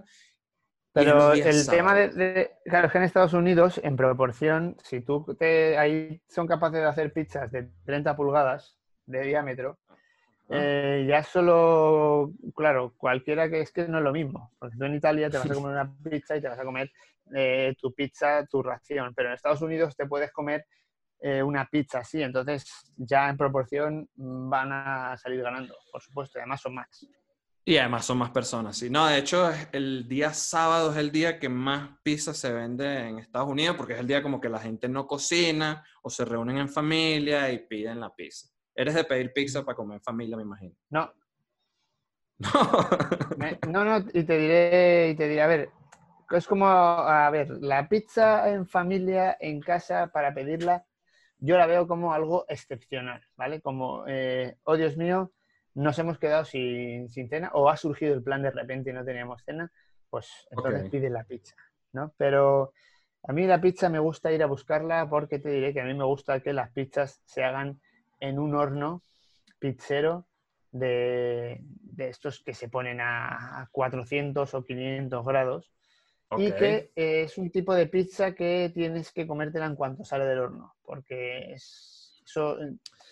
Pero 0.94 1.32
el 1.34 1.68
tema 1.68 1.96
de, 1.96 2.52
claro, 2.66 2.88
es 2.88 2.92
que 2.92 2.98
en 2.98 3.04
Estados 3.06 3.34
Unidos, 3.34 3.80
en 3.82 3.96
proporción, 3.96 4.76
si 4.84 5.00
tú 5.00 5.36
te, 5.40 5.78
ahí 5.78 6.22
son 6.28 6.48
capaces 6.48 6.82
de 6.82 6.86
hacer 6.86 7.14
pizzas 7.14 7.50
de 7.52 7.70
30 7.86 8.16
pulgadas 8.16 8.78
de 9.06 9.22
diámetro, 9.22 9.80
eh, 10.50 11.06
ya 11.08 11.24
solo, 11.24 12.34
claro, 12.54 12.94
cualquiera 12.98 13.50
que 13.50 13.62
es 13.62 13.72
que 13.72 13.88
no 13.88 14.00
es 14.00 14.04
lo 14.04 14.12
mismo, 14.12 14.52
porque 14.60 14.76
tú 14.76 14.84
en 14.84 14.96
Italia 14.96 15.30
te 15.30 15.38
vas 15.38 15.50
a 15.50 15.54
comer 15.54 15.72
una 15.72 15.96
pizza 16.04 16.36
y 16.36 16.42
te 16.42 16.50
vas 16.50 16.60
a 16.60 16.66
comer 16.66 16.92
eh, 17.34 17.74
tu 17.80 17.94
pizza, 17.94 18.46
tu 18.46 18.62
ración, 18.62 19.14
pero 19.16 19.30
en 19.30 19.36
Estados 19.36 19.62
Unidos 19.62 19.96
te 19.96 20.08
puedes 20.08 20.30
comer 20.32 20.66
eh, 21.22 21.42
una 21.42 21.66
pizza 21.68 22.00
así, 22.00 22.22
entonces 22.22 22.66
ya 22.98 23.30
en 23.30 23.38
proporción 23.38 24.10
van 24.16 24.72
a 24.74 25.16
salir 25.18 25.42
ganando, 25.42 25.74
por 25.90 26.02
supuesto, 26.02 26.38
y 26.38 26.42
además 26.42 26.60
son 26.60 26.76
más. 26.76 27.08
Y 27.63 27.77
además 27.77 28.06
son 28.06 28.18
más 28.18 28.32
personas, 28.32 28.75
sí. 28.77 28.89
No, 28.89 29.06
de 29.06 29.20
hecho, 29.20 29.51
el 29.72 30.08
día 30.08 30.34
sábado 30.34 30.91
es 30.91 30.98
el 30.98 31.12
día 31.12 31.39
que 31.39 31.48
más 31.48 31.91
pizza 32.01 32.34
se 32.34 32.51
vende 32.51 33.08
en 33.08 33.20
Estados 33.20 33.50
Unidos 33.50 33.77
porque 33.77 33.94
es 33.94 34.00
el 34.00 34.08
día 34.08 34.24
como 34.24 34.41
que 34.41 34.50
la 34.50 34.60
gente 34.60 34.89
no 34.89 35.06
cocina 35.06 35.84
o 36.01 36.10
se 36.10 36.25
reúnen 36.25 36.58
en 36.58 36.70
familia 36.70 37.51
y 37.51 37.60
piden 37.60 38.00
la 38.00 38.13
pizza. 38.15 38.48
Eres 38.74 38.96
de 38.96 39.03
pedir 39.03 39.32
pizza 39.32 39.63
para 39.63 39.75
comer 39.75 39.98
en 39.98 40.03
familia, 40.03 40.38
me 40.38 40.44
imagino. 40.44 40.75
No. 40.89 41.13
No. 43.68 43.86
no, 43.86 43.98
y 44.13 44.24
te 44.24 44.38
diré, 44.38 45.10
y 45.10 45.15
te 45.15 45.27
diré, 45.27 45.41
a 45.41 45.48
ver, 45.48 45.70
es 46.32 46.48
como, 46.48 46.68
a 46.68 47.30
ver, 47.30 47.50
la 47.62 47.88
pizza 47.88 48.50
en 48.50 48.68
familia, 48.68 49.38
en 49.39 49.62
casa, 49.62 50.08
para 50.08 50.34
pedirla, 50.34 50.86
yo 51.38 51.58
la 51.58 51.68
veo 51.68 51.88
como 51.88 52.13
algo 52.13 52.46
excepcional, 52.48 53.22
¿vale? 53.36 53.62
Como, 53.62 54.06
eh, 54.08 54.58
oh 54.63 54.77
Dios 54.77 54.98
mío, 54.98 55.32
nos 55.74 55.98
hemos 56.00 56.18
quedado 56.18 56.46
sin, 56.46 57.10
cena 57.10 57.51
o 57.54 57.70
ha 57.70 57.78
surgido 57.78 58.13
el 58.13 58.24
plan 58.24 58.42
de 58.42 58.51
repente 58.51 58.90
y 58.90 58.94
no 58.94 59.06
teníamos 59.06 59.44
cena, 59.44 59.72
pues 60.10 60.30
entonces 60.51 60.90
pide 60.90 61.10
la 61.10 61.24
pizza, 61.24 61.56
¿no? 61.94 62.13
Pero 62.18 62.74
a 63.24 63.34
mí 63.34 63.46
la 63.46 63.62
pizza 63.62 63.90
me 63.90 64.00
gusta 64.00 64.32
ir 64.32 64.44
a 64.44 64.48
buscarla 64.48 65.10
porque 65.10 65.40
te 65.40 65.50
diré 65.50 65.74
que 65.74 65.82
a 65.82 65.86
mí 65.86 65.94
me 65.94 66.04
gusta 66.04 66.42
que 66.42 66.54
las 66.54 66.72
pizzas 66.72 67.22
se 67.25 67.44
hagan 67.44 67.80
en 68.20 68.40
un 68.40 68.56
horno 68.56 69.04
pizzero 69.60 70.28
de, 70.72 71.62
estos 71.98 72.42
que 72.44 72.54
se 72.54 72.68
ponen 72.68 73.00
a 73.00 73.68
400 73.72 74.54
o 74.54 74.66
500 74.66 75.25
grados 75.25 75.72
y 76.38 76.51
que 76.54 76.92
es 76.96 77.38
un 77.38 77.51
tipo 77.51 77.75
de 77.75 77.88
pizza 77.88 78.34
que 78.34 78.72
tienes 78.74 79.12
que 79.12 79.28
comértela 79.28 79.66
en 79.66 79.75
cuanto 79.75 80.04
sale 80.04 80.25
del 80.25 80.40
horno 80.40 80.75
porque 80.82 81.54
eso 81.54 82.58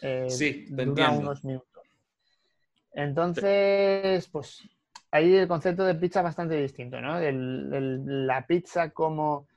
eh, 0.01 0.28
dura 0.70 1.12
unos 1.12 1.44
minutos. 1.44 1.79
Entonces, 2.91 4.27
pues 4.29 4.67
ahí 5.12 5.36
el 5.36 5.48
concepto 5.48 5.84
de 5.84 5.96
pizza 5.96 6.19
es 6.19 6.24
bastante 6.25 6.55
distinto, 6.55 7.00
¿no? 7.01 7.19
la 7.19 8.46
pizza 8.46 8.91
como 8.91 9.48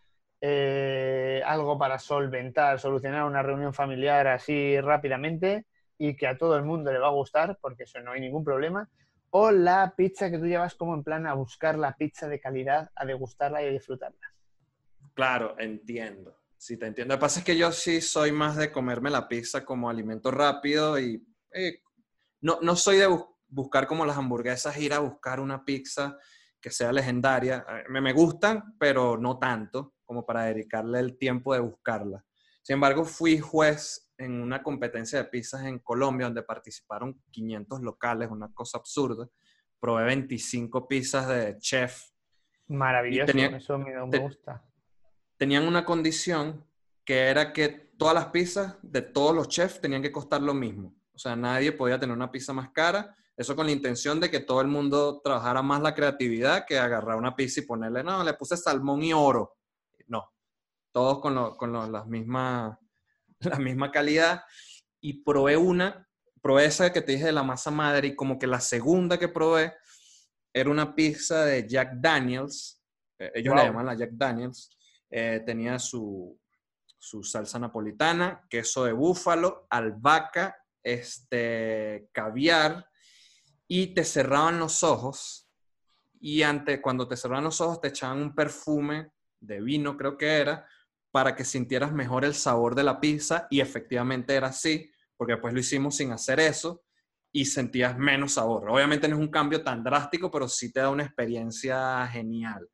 eh, 0.41 1.43
algo 1.45 1.79
para 1.79 1.99
solventar, 1.99 2.81
solucionar 2.81 3.25
una 3.25 3.43
reunión 3.43 3.73
familiar 3.73 4.27
así 4.27 4.81
rápidamente 4.81 5.67
y 5.99 6.17
que 6.17 6.27
a 6.27 6.37
todo 6.37 6.57
el 6.57 6.65
mundo 6.65 6.93
le 6.93 6.99
va 6.99 7.09
a 7.09 7.13
gustar, 7.13 7.59
porque 7.61 7.85
eso 7.85 8.01
no 8.01 8.13
hay 8.13 8.21
ningún 8.21 8.45
problema. 8.45 8.89
O 9.31 9.51
la 9.51 9.95
pizza 9.97 10.31
que 10.31 10.39
tú 10.39 10.47
llevas 10.47 10.75
como 10.75 10.95
en 10.95 11.05
plan 11.05 11.27
a 11.27 11.35
buscar 11.35 11.79
la 11.79 11.97
pizza 11.97 12.29
de 12.29 12.41
calidad, 12.41 12.91
a 12.95 13.07
degustarla 13.07 13.63
y 13.63 13.69
a 13.69 13.71
disfrutarla. 13.71 14.35
Claro, 15.15 15.55
entiendo. 15.59 16.37
Sí, 16.57 16.77
te 16.77 16.87
entiendo. 16.87 17.15
Lo 17.15 17.19
que 17.19 17.23
pasa 17.23 17.41
es 17.41 17.45
que 17.45 17.57
yo 17.57 17.73
sí 17.73 18.01
soy 18.01 18.33
más 18.33 18.57
de 18.57 18.73
comerme 18.73 19.11
la 19.11 19.29
pizza 19.29 19.65
como 19.65 19.89
alimento 19.89 20.31
rápido 20.31 20.99
y 20.99 21.25
eh, 21.53 21.81
no, 22.43 22.59
no 22.61 22.77
soy 22.77 22.99
de 22.99 23.09
buscar 23.49 23.87
como 23.87 24.05
las 24.05 24.19
hamburguesas, 24.19 24.77
ir 24.77 24.93
a 24.93 24.99
buscar 24.99 25.41
una 25.41 25.65
pizza 25.65 26.19
que 26.61 26.71
sea 26.71 26.93
legendaria. 26.93 27.65
Me, 27.89 28.01
me 28.01 28.13
gustan, 28.13 28.77
pero 28.79 29.17
no 29.17 29.39
tanto 29.39 29.95
como 30.05 30.27
para 30.27 30.45
dedicarle 30.45 31.01
el 31.01 31.17
tiempo 31.17 31.55
de 31.55 31.61
buscarla. 31.61 32.25
Sin 32.63 32.75
embargo, 32.75 33.05
fui 33.05 33.39
juez 33.39 34.13
en 34.19 34.41
una 34.41 34.63
competencia 34.63 35.19
de 35.19 35.29
pizzas 35.29 35.65
en 35.65 35.81
Colombia 35.81 36.27
donde 36.27 36.43
participaron 36.43 37.21
500 37.31 37.81
locales, 37.81 38.29
una 38.31 38.53
cosa 38.53 38.79
absurda. 38.79 39.29
Probé 39.81 40.05
25 40.05 40.87
pizzas 40.87 41.27
de 41.29 41.59
chef. 41.59 42.11
Maravilloso, 42.69 43.33
eso 43.37 43.79
me, 43.79 44.19
gusta. 44.21 44.65
Tenían 45.37 45.67
una 45.67 45.85
condición 45.85 46.65
que 47.05 47.19
era 47.19 47.53
que 47.53 47.69
todas 47.69 48.15
las 48.15 48.27
pizzas 48.27 48.77
de 48.83 49.03
todos 49.03 49.35
los 49.35 49.49
chefs 49.49 49.81
tenían 49.81 50.03
que 50.03 50.13
costar 50.13 50.41
lo 50.41 50.55
mismo. 50.55 50.95
O 51.15 51.19
sea, 51.19 51.37
nadie 51.37 51.73
podía 51.73 51.99
tener 51.99 52.15
una 52.17 52.31
pizza 52.31 52.53
más 52.53 52.71
cara. 52.71 53.17
Eso 53.37 53.57
con 53.57 53.67
la 53.67 53.73
intención 53.73 54.21
de 54.21 54.31
que 54.31 54.41
todo 54.41 54.61
el 54.61 54.69
mundo 54.69 55.21
trabajara 55.23 55.63
más 55.63 55.81
la 55.81 55.95
creatividad 55.95 56.65
que 56.67 56.79
agarrar 56.79 57.17
una 57.17 57.35
pizza 57.35 57.61
y 57.61 57.65
ponerle, 57.65 58.03
no, 58.03 58.23
le 58.23 58.35
puse 58.35 58.57
salmón 58.57 59.03
y 59.03 59.13
oro. 59.13 59.57
No, 60.07 60.33
todos 60.93 61.21
con, 61.21 61.57
con 61.57 61.93
las 61.93 62.07
misma, 62.07 62.79
la 63.41 63.59
misma 63.59 63.91
calidad. 63.91 64.43
Y 65.01 65.23
probé 65.23 65.57
una, 65.57 66.09
probé 66.41 66.67
esa 66.67 66.93
que 66.93 67.03
te 67.03 67.13
dije 67.13 67.27
de 67.27 67.33
la 67.33 67.43
masa 67.43 67.71
madre 67.71 68.09
y 68.09 68.17
como 68.17 68.39
que 68.39 68.47
la 68.47 68.61
segunda 68.61 69.19
que 69.19 69.29
probé 69.29 69.75
era 70.53 70.71
una 70.71 70.95
pizza 70.95 71.45
de 71.45 71.67
Jack 71.67 71.95
Daniels. 71.95 72.83
Eh, 73.19 73.33
ellos 73.35 73.55
la 73.55 73.65
llaman 73.65 73.87
la 73.87 73.95
Jack 73.95 74.11
Daniels. 74.13 74.71
Eh, 75.11 75.43
tenía 75.45 75.79
su, 75.79 76.39
su 76.99 77.23
salsa 77.23 77.59
napolitana, 77.59 78.47
queso 78.49 78.85
de 78.85 78.93
búfalo, 78.93 79.67
albahaca 79.71 80.62
este, 80.83 82.09
caviar 82.13 82.89
y 83.67 83.95
te 83.95 84.05
cerraban 84.05 84.59
los 84.59 84.83
ojos 84.83 85.49
y 86.21 86.43
antes, 86.43 86.81
cuando 86.81 87.09
te 87.09 87.17
cerraban 87.17 87.45
los 87.45 87.61
ojos 87.61 87.81
te 87.81 87.89
echaban 87.89 88.23
un 88.23 88.35
perfume 88.35 89.11
de 89.41 89.61
vino, 89.61 89.97
creo 89.97 90.17
que 90.17 90.39
era, 90.39 90.67
para 91.11 91.35
que 91.35 91.45
sintieras 91.45 91.93
mejor 91.93 92.25
el 92.25 92.35
sabor 92.35 92.77
de 92.77 92.85
la 92.85 93.01
pizza 93.01 93.49
y 93.51 93.61
efectivamente 93.61 94.35
era 94.35 94.49
así, 94.49 94.91
porque 95.17 95.33
después 95.33 95.53
lo 95.53 95.61
hicimos 95.61 95.97
sin 95.97 96.13
hacer 96.13 96.39
eso 96.39 96.85
y 97.33 97.45
sentías 97.45 97.99
menos 97.99 98.35
sabor. 98.35 98.71
Obviamente 98.71 99.09
no 99.09 99.17
es 99.17 99.21
un 99.21 99.31
cambio 99.31 99.65
tan 99.65 99.83
drástico, 99.83 100.31
pero 100.31 100.49
sí 100.49 100.73
te 100.73 100.81
da 100.81 100.91
una 100.91 101.05
experiencia 101.05 102.07
genial. 102.07 102.69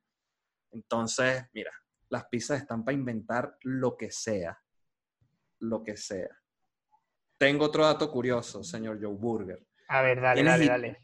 Entonces, 0.70 1.44
mira, 1.54 1.72
las 2.10 2.26
pizzas 2.26 2.60
están 2.60 2.84
para 2.84 2.98
inventar 2.98 3.56
lo 3.62 3.96
que 3.96 4.10
sea, 4.10 4.58
lo 5.60 5.82
que 5.82 5.96
sea. 5.96 6.37
Tengo 7.38 7.66
otro 7.66 7.84
dato 7.84 8.10
curioso, 8.10 8.64
señor 8.64 8.98
Joe 9.00 9.14
Burger. 9.14 9.64
A 9.88 10.02
ver, 10.02 10.20
dale, 10.20 10.42
dale, 10.42 10.66
dale. 10.66 11.02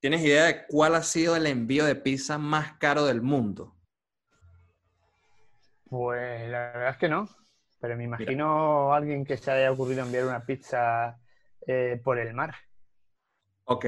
¿Tienes 0.00 0.20
idea 0.22 0.46
de 0.46 0.66
cuál 0.66 0.96
ha 0.96 1.02
sido 1.04 1.36
el 1.36 1.46
envío 1.46 1.84
de 1.84 1.94
pizza 1.94 2.36
más 2.36 2.76
caro 2.78 3.06
del 3.06 3.22
mundo? 3.22 3.76
Pues 5.88 6.48
la 6.50 6.72
verdad 6.72 6.90
es 6.90 6.96
que 6.96 7.08
no. 7.08 7.28
Pero 7.80 7.96
me 7.96 8.04
imagino 8.04 8.92
alguien 8.92 9.24
que 9.24 9.36
se 9.36 9.50
haya 9.52 9.70
ocurrido 9.70 10.02
enviar 10.02 10.24
una 10.24 10.44
pizza 10.44 11.18
eh, 11.66 12.00
por 12.02 12.18
el 12.18 12.34
mar. 12.34 12.54
Ok, 13.64 13.86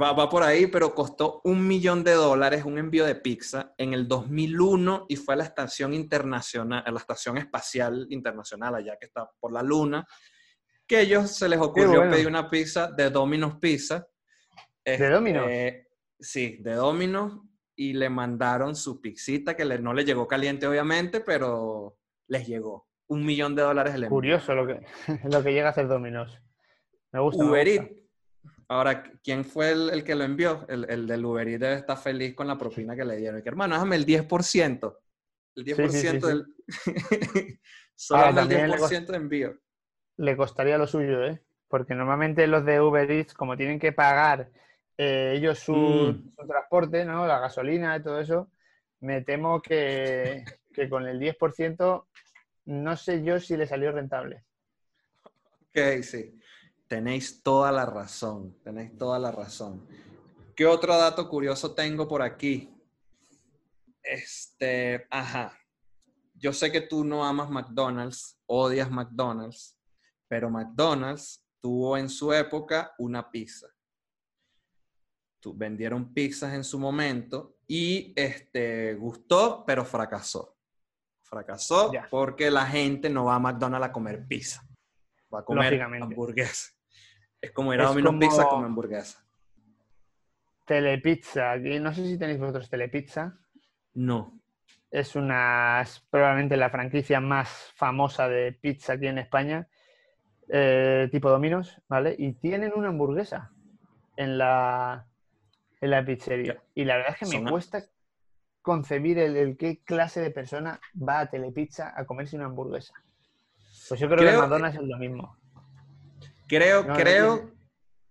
va, 0.00 0.12
va, 0.12 0.28
por 0.28 0.42
ahí, 0.42 0.66
pero 0.66 0.94
costó 0.94 1.40
un 1.44 1.66
millón 1.66 2.04
de 2.04 2.12
dólares 2.12 2.64
un 2.64 2.76
envío 2.76 3.06
de 3.06 3.14
pizza 3.14 3.74
en 3.78 3.94
el 3.94 4.06
2001 4.06 5.06
y 5.08 5.16
fue 5.16 5.34
a 5.34 5.38
la 5.38 5.44
estación 5.44 5.94
internacional, 5.94 6.82
a 6.86 6.90
la 6.90 6.98
estación 6.98 7.38
espacial 7.38 8.06
internacional, 8.10 8.74
allá 8.74 8.96
que 8.98 9.06
está 9.06 9.30
por 9.40 9.52
la 9.52 9.62
luna, 9.62 10.06
que 10.92 11.00
ellos 11.00 11.30
se 11.30 11.48
les 11.48 11.58
ocurrió 11.58 12.02
pedir 12.10 12.26
una 12.26 12.50
pizza 12.50 12.92
de 12.92 13.08
Domino's 13.08 13.56
Pizza. 13.56 14.06
¿De 14.84 15.08
Domino's? 15.08 15.46
Este, 15.48 15.88
sí, 16.20 16.58
de 16.60 16.74
Domino's. 16.74 17.40
Y 17.74 17.94
le 17.94 18.10
mandaron 18.10 18.76
su 18.76 19.00
pizzita, 19.00 19.56
que 19.56 19.64
no 19.64 19.94
le 19.94 20.04
llegó 20.04 20.28
caliente, 20.28 20.66
obviamente, 20.66 21.20
pero 21.20 21.96
les 22.28 22.46
llegó. 22.46 22.90
Un 23.06 23.24
millón 23.24 23.54
de 23.56 23.62
dólares 23.62 23.94
el 23.94 24.06
Curioso 24.06 24.54
lo 24.54 24.66
que, 24.66 24.84
lo 25.24 25.42
que 25.42 25.54
llega 25.54 25.68
a 25.68 25.70
hacer 25.70 25.88
Domino's. 25.88 26.38
Me 27.10 27.20
gusta. 27.20 27.42
Uber. 27.42 27.96
Ahora, 28.68 29.02
¿quién 29.24 29.46
fue 29.46 29.70
el, 29.70 30.04
que 30.04 30.14
lo 30.14 30.24
envió? 30.24 30.66
El, 30.68 30.84
el 30.90 31.06
del 31.06 31.24
Uber 31.24 31.48
Eats 31.48 31.60
debe 31.60 31.74
estar 31.76 31.96
feliz 31.96 32.34
con 32.34 32.48
la 32.48 32.58
propina 32.58 32.94
que 32.94 33.06
le 33.06 33.16
dieron. 33.16 33.40
Y 33.40 33.42
que, 33.42 33.48
hermano, 33.48 33.76
déjame 33.76 33.96
el 33.96 34.04
10%. 34.04 34.98
El 35.56 35.64
10% 35.64 36.20
del... 36.20 36.46
Solo 37.94 38.40
el 38.40 38.48
10% 38.48 39.06
de 39.06 39.16
envío 39.16 39.62
le 40.16 40.36
costaría 40.36 40.78
lo 40.78 40.86
suyo, 40.86 41.24
¿eh? 41.24 41.40
Porque 41.68 41.94
normalmente 41.94 42.46
los 42.46 42.64
de 42.64 42.80
Uber 42.80 43.10
Eats, 43.10 43.34
como 43.34 43.56
tienen 43.56 43.78
que 43.78 43.92
pagar 43.92 44.50
eh, 44.98 45.34
ellos 45.36 45.58
su, 45.58 45.72
Mm. 45.74 46.30
su 46.36 46.46
transporte, 46.46 47.04
¿no? 47.04 47.26
La 47.26 47.38
gasolina 47.38 47.96
y 47.96 48.02
todo 48.02 48.20
eso, 48.20 48.50
me 49.00 49.22
temo 49.22 49.60
que, 49.62 50.44
que 50.72 50.88
con 50.88 51.06
el 51.06 51.18
10% 51.18 52.06
no 52.66 52.96
sé 52.96 53.22
yo 53.24 53.40
si 53.40 53.56
le 53.56 53.66
salió 53.66 53.90
rentable. 53.90 54.44
Ok, 55.24 56.02
sí. 56.02 56.38
Tenéis 56.86 57.42
toda 57.42 57.72
la 57.72 57.86
razón, 57.86 58.54
tenéis 58.62 58.96
toda 58.98 59.18
la 59.18 59.32
razón. 59.32 59.86
¿Qué 60.54 60.66
otro 60.66 60.96
dato 60.96 61.26
curioso 61.28 61.74
tengo 61.74 62.06
por 62.06 62.20
aquí? 62.20 62.70
Este, 64.02 65.06
ajá. 65.10 65.58
Yo 66.34 66.52
sé 66.52 66.70
que 66.70 66.82
tú 66.82 67.02
no 67.04 67.24
amas 67.24 67.48
McDonald's, 67.48 68.38
odias 68.46 68.90
McDonald's, 68.90 69.78
pero 70.32 70.48
McDonald's 70.48 71.46
tuvo 71.60 71.98
en 71.98 72.08
su 72.08 72.32
época 72.32 72.94
una 72.96 73.30
pizza. 73.30 73.66
Vendieron 75.44 76.14
pizzas 76.14 76.54
en 76.54 76.64
su 76.64 76.78
momento 76.78 77.58
y 77.66 78.14
este, 78.16 78.94
gustó, 78.94 79.62
pero 79.66 79.84
fracasó. 79.84 80.56
Fracasó 81.20 81.92
porque 82.08 82.50
la 82.50 82.64
gente 82.64 83.10
no 83.10 83.26
va 83.26 83.34
a 83.34 83.40
McDonald's 83.40 83.88
a 83.90 83.92
comer 83.92 84.26
pizza. 84.26 84.66
Va 85.32 85.40
a 85.40 85.44
comer 85.44 85.82
hamburguesa. 85.82 86.72
Es 87.38 87.52
como 87.52 87.74
ir 87.74 87.82
a 87.82 87.88
Domino's 87.88 88.06
como- 88.06 88.20
Pizza 88.20 88.42
a 88.44 88.48
comer 88.48 88.66
hamburguesa. 88.68 89.26
Telepizza, 90.64 91.56
no 91.58 91.92
sé 91.92 92.06
si 92.06 92.16
tenéis 92.16 92.40
vosotros 92.40 92.70
Telepizza. 92.70 93.38
No. 93.92 94.40
Es 94.90 95.14
una, 95.14 95.82
es 95.82 96.00
probablemente 96.08 96.56
la 96.56 96.70
franquicia 96.70 97.20
más 97.20 97.70
famosa 97.74 98.28
de 98.28 98.54
pizza 98.54 98.94
aquí 98.94 99.08
en 99.08 99.18
España, 99.18 99.68
eh, 100.54 101.08
tipo 101.10 101.30
Domino's, 101.30 101.80
¿vale? 101.88 102.14
Y 102.18 102.34
tienen 102.34 102.72
una 102.76 102.88
hamburguesa 102.88 103.50
en 104.16 104.36
la, 104.36 105.06
en 105.80 105.90
la 105.90 106.04
pizzería. 106.04 106.62
Y 106.74 106.84
la 106.84 106.96
verdad 106.98 107.16
es 107.18 107.28
que 107.30 107.38
me 107.38 107.50
cuesta 107.50 107.82
concebir 108.60 109.18
el, 109.18 109.36
el 109.36 109.56
qué 109.56 109.80
clase 109.82 110.20
de 110.20 110.30
persona 110.30 110.78
va 110.96 111.20
a 111.20 111.30
Telepizza 111.30 111.94
a 111.96 112.04
comerse 112.04 112.36
una 112.36 112.44
hamburguesa. 112.44 112.92
Pues 113.88 113.98
yo 113.98 114.08
creo, 114.08 114.18
que 114.18 114.26
Creo- 114.26 114.40
McDonald's 114.42 114.76
es 114.78 114.84
lo 114.86 114.98
mismo. 114.98 115.36
Creo, 116.46 116.84
No, 116.84 116.94
creo 116.94 117.50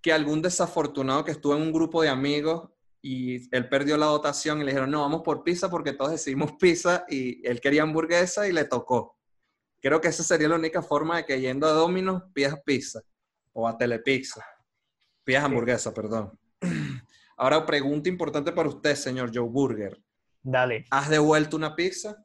que 0.01 0.11
algún 0.11 0.41
desafortunado 0.41 1.23
que 1.23 1.31
estuvo 1.31 1.55
en 1.55 1.61
un 1.61 1.71
grupo 1.71 2.01
de 2.01 2.09
amigos 2.09 2.69
y 3.03 3.55
él 3.55 3.69
perdió 3.69 3.97
la 3.97 4.07
votación 4.07 4.57
y 4.59 4.63
le 4.63 4.71
dijeron, 4.71 4.89
no, 4.89 5.01
vamos 5.01 5.21
por 5.21 5.43
pizza 5.43 5.69
porque 5.69 5.93
todos 5.93 6.11
decidimos 6.11 6.53
pizza 6.53 7.05
y 7.07 7.45
él 7.47 7.61
quería 7.61 7.83
hamburguesa 7.83 8.47
y 8.47 8.51
le 8.51 8.65
tocó. 8.65 9.15
Creo 9.81 9.99
que 9.99 10.09
esa 10.09 10.23
sería 10.23 10.47
la 10.47 10.55
única 10.55 10.81
forma 10.81 11.17
de 11.17 11.25
que 11.25 11.41
yendo 11.41 11.67
a 11.67 11.71
Domino's 11.71 12.23
pidas 12.33 12.55
pizza 12.63 13.01
o 13.53 13.67
a 13.67 13.77
Telepizza. 13.77 14.45
Pidas 15.23 15.43
hamburguesa, 15.43 15.93
perdón. 15.93 16.37
Ahora, 17.37 17.65
pregunta 17.65 18.07
importante 18.09 18.51
para 18.51 18.69
usted, 18.69 18.95
señor 18.95 19.31
Joe 19.33 19.49
Burger. 19.49 19.99
Dale. 20.43 20.85
¿Has 20.91 21.09
devuelto 21.09 21.57
una 21.57 21.75
pizza? 21.75 22.23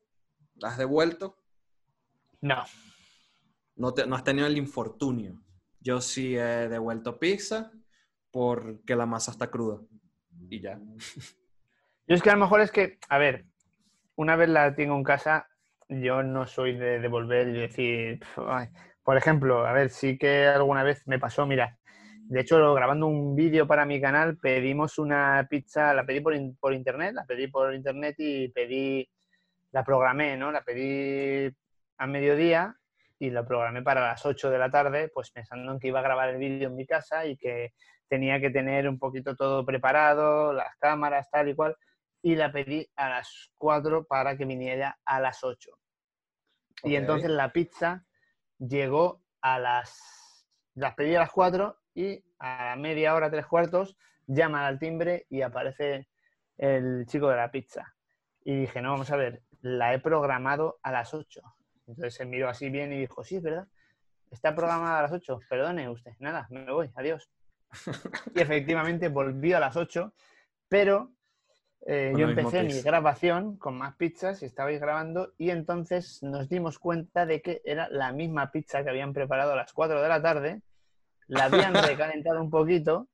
¿La 0.56 0.68
has 0.68 0.78
devuelto? 0.78 1.38
No. 2.40 2.62
no, 3.76 3.92
te- 3.94 4.06
no 4.06 4.14
has 4.14 4.24
tenido 4.24 4.46
el 4.46 4.58
infortunio. 4.58 5.42
Yo 5.80 6.00
sí 6.00 6.36
he 6.36 6.68
devuelto 6.68 7.18
pizza 7.18 7.72
porque 8.30 8.94
la 8.94 9.06
masa 9.06 9.30
está 9.30 9.50
cruda. 9.50 9.80
Y 10.50 10.60
ya. 10.60 10.78
Yo 12.08 12.14
es 12.14 12.22
que 12.22 12.30
a 12.30 12.34
lo 12.34 12.40
mejor 12.40 12.60
es 12.60 12.70
que, 12.70 12.98
a 13.08 13.18
ver, 13.18 13.46
una 14.14 14.36
vez 14.36 14.48
la 14.48 14.74
tengo 14.76 14.94
en 14.96 15.02
casa, 15.02 15.48
yo 15.88 16.22
no 16.22 16.46
soy 16.46 16.76
de 16.76 17.00
devolver 17.00 17.48
y 17.48 17.60
decir, 17.60 18.20
por 19.02 19.16
ejemplo, 19.16 19.66
a 19.66 19.72
ver, 19.72 19.90
sí 19.90 20.18
que 20.18 20.46
alguna 20.46 20.82
vez 20.82 21.06
me 21.06 21.18
pasó, 21.18 21.46
mira, 21.46 21.78
de 22.28 22.40
hecho, 22.40 22.74
grabando 22.74 23.06
un 23.06 23.36
vídeo 23.36 23.68
para 23.68 23.86
mi 23.86 24.00
canal, 24.00 24.36
pedimos 24.36 24.98
una 24.98 25.46
pizza, 25.48 25.94
la 25.94 26.04
pedí 26.04 26.20
por, 26.20 26.34
por 26.58 26.74
internet, 26.74 27.14
la 27.14 27.24
pedí 27.24 27.46
por 27.46 27.72
internet 27.72 28.16
y 28.18 28.48
pedí, 28.48 29.08
la 29.70 29.84
programé, 29.84 30.36
¿no? 30.36 30.50
La 30.50 30.62
pedí 30.62 31.48
a 31.98 32.06
mediodía 32.08 32.74
y 33.18 33.30
la 33.30 33.46
programé 33.46 33.82
para 33.82 34.00
las 34.00 34.26
8 34.26 34.50
de 34.50 34.58
la 34.58 34.70
tarde, 34.70 35.08
pues 35.14 35.30
pensando 35.30 35.72
en 35.72 35.78
que 35.78 35.88
iba 35.88 36.00
a 36.00 36.02
grabar 36.02 36.30
el 36.30 36.38
vídeo 36.38 36.68
en 36.68 36.74
mi 36.74 36.84
casa 36.84 37.26
y 37.26 37.36
que 37.36 37.74
tenía 38.08 38.40
que 38.40 38.50
tener 38.50 38.88
un 38.88 38.98
poquito 38.98 39.36
todo 39.36 39.64
preparado, 39.64 40.52
las 40.52 40.76
cámaras, 40.78 41.30
tal 41.30 41.48
y 41.48 41.54
cual, 41.54 41.76
y 42.22 42.36
la 42.36 42.52
pedí 42.52 42.88
a 42.96 43.08
las 43.08 43.52
4 43.58 44.06
para 44.06 44.36
que 44.36 44.44
viniera 44.44 44.98
a 45.04 45.20
las 45.20 45.44
8. 45.44 45.70
Y 46.84 46.96
entonces 46.96 47.30
la 47.30 47.52
pizza 47.52 48.04
llegó 48.58 49.22
a 49.40 49.58
las... 49.58 50.46
Las 50.74 50.94
pedí 50.94 51.14
a 51.14 51.20
las 51.20 51.30
4 51.30 51.78
y 51.94 52.22
a 52.38 52.66
la 52.66 52.76
media 52.76 53.14
hora, 53.14 53.30
tres 53.30 53.46
cuartos, 53.46 53.96
llaman 54.26 54.64
al 54.64 54.78
timbre 54.78 55.26
y 55.30 55.42
aparece 55.42 56.08
el 56.58 57.06
chico 57.06 57.28
de 57.28 57.36
la 57.36 57.50
pizza. 57.50 57.94
Y 58.44 58.60
dije, 58.60 58.82
no, 58.82 58.90
vamos 58.90 59.10
a 59.10 59.16
ver, 59.16 59.42
la 59.62 59.94
he 59.94 59.98
programado 59.98 60.78
a 60.82 60.92
las 60.92 61.14
8. 61.14 61.40
Entonces 61.86 62.14
se 62.14 62.26
miró 62.26 62.48
así 62.48 62.70
bien 62.70 62.92
y 62.92 62.98
dijo, 62.98 63.24
sí, 63.24 63.36
es 63.36 63.42
verdad, 63.42 63.66
está 64.30 64.54
programada 64.54 64.98
a 64.98 65.02
las 65.02 65.12
8, 65.12 65.40
perdone 65.48 65.88
usted, 65.88 66.12
nada, 66.18 66.46
me 66.50 66.70
voy, 66.70 66.90
adiós. 66.94 67.30
Y 68.34 68.40
efectivamente 68.40 69.08
volvió 69.08 69.56
a 69.56 69.60
las 69.60 69.76
8, 69.76 70.12
pero 70.68 71.12
eh, 71.88 72.12
yo 72.16 72.26
empecé 72.28 72.62
mi 72.64 72.82
grabación 72.82 73.56
con 73.56 73.78
más 73.78 73.94
pizzas 73.94 74.42
y 74.42 74.46
estabais 74.46 74.80
grabando 74.80 75.32
y 75.38 75.50
entonces 75.50 76.20
nos 76.22 76.48
dimos 76.48 76.78
cuenta 76.80 77.26
de 77.26 77.40
que 77.40 77.62
era 77.64 77.88
la 77.90 78.12
misma 78.12 78.50
pizza 78.50 78.82
que 78.82 78.90
habían 78.90 79.12
preparado 79.12 79.52
a 79.52 79.56
las 79.56 79.72
4 79.72 80.02
de 80.02 80.08
la 80.08 80.20
tarde, 80.20 80.62
la 81.28 81.44
habían 81.44 81.74
recalentado 81.74 82.40
un 82.42 82.50
poquito 82.50 83.08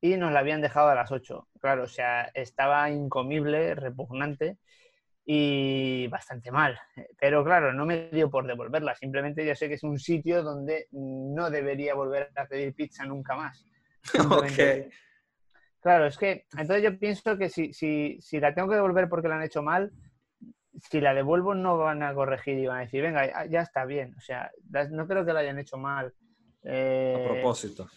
y 0.00 0.16
nos 0.16 0.32
la 0.32 0.40
habían 0.40 0.60
dejado 0.62 0.88
a 0.88 0.94
las 0.94 1.12
8. 1.12 1.48
Claro, 1.60 1.84
o 1.84 1.88
sea, 1.88 2.30
estaba 2.34 2.90
incomible, 2.90 3.74
repugnante 3.74 4.56
y 5.24 6.06
bastante 6.08 6.50
mal. 6.50 6.78
Pero 7.18 7.44
claro, 7.44 7.72
no 7.72 7.84
me 7.84 8.08
dio 8.10 8.30
por 8.30 8.46
devolverla, 8.46 8.94
simplemente 8.94 9.44
yo 9.44 9.54
sé 9.54 9.68
que 9.68 9.74
es 9.74 9.82
un 9.82 9.98
sitio 9.98 10.42
donde 10.42 10.86
no 10.92 11.50
debería 11.50 11.94
volver 11.94 12.30
a 12.36 12.46
pedir 12.46 12.74
pizza 12.74 13.04
nunca 13.04 13.36
más. 13.36 13.66
Simplemente- 14.02 14.86
Ok. 14.86 14.92
Claro, 15.86 16.06
es 16.06 16.18
que 16.18 16.46
entonces 16.58 16.82
yo 16.82 16.98
pienso 16.98 17.38
que 17.38 17.48
si, 17.48 17.72
si, 17.72 18.18
si 18.20 18.40
la 18.40 18.52
tengo 18.54 18.68
que 18.68 18.74
devolver 18.74 19.08
porque 19.08 19.28
la 19.28 19.36
han 19.36 19.42
hecho 19.44 19.62
mal, 19.62 19.92
si 20.90 21.00
la 21.00 21.14
devuelvo 21.14 21.54
no 21.54 21.78
van 21.78 22.02
a 22.02 22.14
corregir 22.14 22.58
y 22.58 22.66
van 22.66 22.78
a 22.78 22.80
decir, 22.82 23.02
venga, 23.02 23.46
ya- 23.46 23.62
está 23.62 23.84
bien. 23.86 24.14
O 24.18 24.20
sea, 24.20 24.50
no 24.90 25.06
creo 25.08 25.24
que 25.26 25.32
la 25.32 25.40
hayan 25.40 25.58
hecho 25.60 25.78
mal. 25.78 26.14
eh, 26.64 27.14
A 27.16 27.22
propósito. 27.28 27.88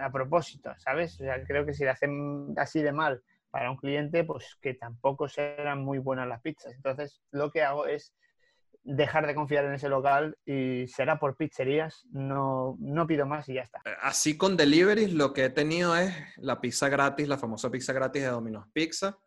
a 0.00 0.10
propósito, 0.10 0.72
¿sabes? 0.78 1.14
O 1.20 1.24
sea, 1.24 1.42
creo 1.44 1.66
que 1.66 1.74
si 1.74 1.84
la 1.84 1.92
hacen 1.92 2.54
así 2.56 2.82
de 2.82 2.92
mal 2.92 3.22
para 3.50 3.70
un 3.70 3.76
cliente, 3.76 4.24
pues 4.24 4.56
que 4.60 4.74
tampoco 4.74 5.28
serán 5.28 5.82
muy 5.84 5.98
buenas 5.98 6.28
las 6.28 6.40
pizzas. 6.40 6.74
Entonces, 6.74 7.22
lo 7.30 7.50
que 7.50 7.62
hago 7.62 7.86
es 7.86 8.14
dejar 8.84 9.26
de 9.26 9.34
confiar 9.34 9.64
en 9.64 9.74
ese 9.74 9.88
local 9.88 10.36
y 10.44 10.86
será 10.88 11.18
por 11.18 11.36
pizzerías, 11.36 12.06
no, 12.12 12.76
no 12.78 13.06
pido 13.06 13.26
más 13.26 13.48
y 13.48 13.54
ya 13.54 13.62
está. 13.62 13.80
Así 14.02 14.36
con 14.36 14.56
deliveries, 14.56 15.12
lo 15.12 15.32
que 15.32 15.46
he 15.46 15.50
tenido 15.50 15.96
es 15.96 16.14
la 16.36 16.60
pizza 16.60 16.88
gratis, 16.88 17.26
la 17.26 17.38
famosa 17.38 17.70
pizza 17.70 17.92
gratis 17.92 18.22
de 18.22 18.28
Domino's 18.28 18.66
Pizza, 18.72 19.18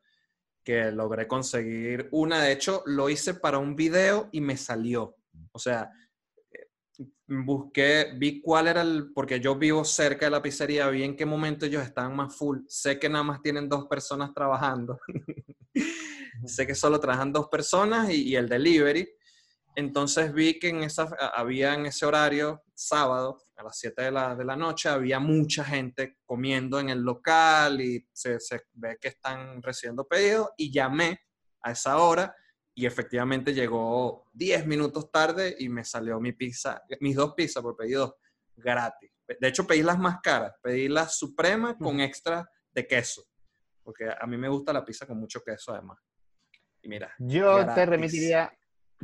que 0.63 0.91
logré 0.91 1.27
conseguir 1.27 2.07
una. 2.11 2.41
De 2.41 2.51
hecho, 2.51 2.83
lo 2.85 3.09
hice 3.09 3.33
para 3.33 3.57
un 3.57 3.75
video 3.75 4.29
y 4.31 4.41
me 4.41 4.57
salió. 4.57 5.15
O 5.51 5.59
sea, 5.59 5.89
eh, 6.51 7.07
busqué, 7.27 8.13
vi 8.15 8.41
cuál 8.41 8.67
era 8.67 8.81
el, 8.83 9.11
porque 9.13 9.39
yo 9.39 9.55
vivo 9.55 9.83
cerca 9.83 10.27
de 10.27 10.31
la 10.31 10.41
pizzería, 10.41 10.87
vi 10.89 11.03
en 11.03 11.15
qué 11.15 11.25
momento 11.25 11.65
ellos 11.65 11.83
estaban 11.83 12.15
más 12.15 12.35
full. 12.35 12.59
Sé 12.67 12.99
que 12.99 13.09
nada 13.09 13.23
más 13.23 13.41
tienen 13.41 13.67
dos 13.67 13.87
personas 13.87 14.33
trabajando. 14.35 14.99
sé 16.45 16.67
que 16.67 16.75
solo 16.75 16.99
trabajan 16.99 17.33
dos 17.33 17.47
personas 17.47 18.11
y, 18.11 18.29
y 18.29 18.35
el 18.35 18.47
delivery. 18.47 19.16
Entonces 19.77 20.33
vi 20.33 20.57
que 20.57 20.69
en 20.69 20.81
esa, 20.81 21.03
había 21.35 21.75
en 21.75 21.85
ese 21.85 22.03
horario, 22.07 22.63
sábado, 22.73 23.37
a 23.55 23.61
las 23.61 23.77
7 23.77 24.01
de 24.01 24.11
la, 24.11 24.35
de 24.35 24.43
la 24.43 24.55
noche, 24.55 24.89
había 24.89 25.19
mucha 25.19 25.63
gente 25.63 26.17
comiendo 26.25 26.79
en 26.79 26.89
el 26.89 27.01
local 27.01 27.79
y 27.79 28.03
se, 28.11 28.39
se 28.39 28.63
ve 28.73 28.97
que 28.99 29.09
están 29.09 29.61
recibiendo 29.61 30.07
pedidos 30.07 30.49
y 30.57 30.71
llamé 30.71 31.19
a 31.61 31.73
esa 31.73 31.97
hora 31.97 32.35
y 32.73 32.87
efectivamente 32.87 33.53
llegó 33.53 34.25
10 34.33 34.65
minutos 34.65 35.11
tarde 35.11 35.55
y 35.59 35.69
me 35.69 35.83
salió 35.83 36.19
mi 36.19 36.31
pizza, 36.31 36.81
mis 36.99 37.15
dos 37.15 37.35
pizzas 37.35 37.61
por 37.61 37.77
pedido 37.77 38.17
gratis. 38.55 39.11
De 39.27 39.47
hecho, 39.47 39.67
pedí 39.67 39.83
las 39.83 39.99
más 39.99 40.21
caras, 40.23 40.53
pedí 40.59 40.87
la 40.87 41.07
suprema 41.07 41.77
con 41.77 41.99
extra 41.99 42.49
de 42.71 42.87
queso, 42.87 43.25
porque 43.83 44.09
a 44.09 44.25
mí 44.25 44.37
me 44.37 44.49
gusta 44.49 44.73
la 44.73 44.83
pizza 44.83 45.05
con 45.05 45.19
mucho 45.19 45.43
queso 45.43 45.71
además. 45.71 45.99
Y 46.81 46.89
mira, 46.89 47.13
Yo 47.19 47.63
te 47.75 47.85
remitiría, 47.85 48.51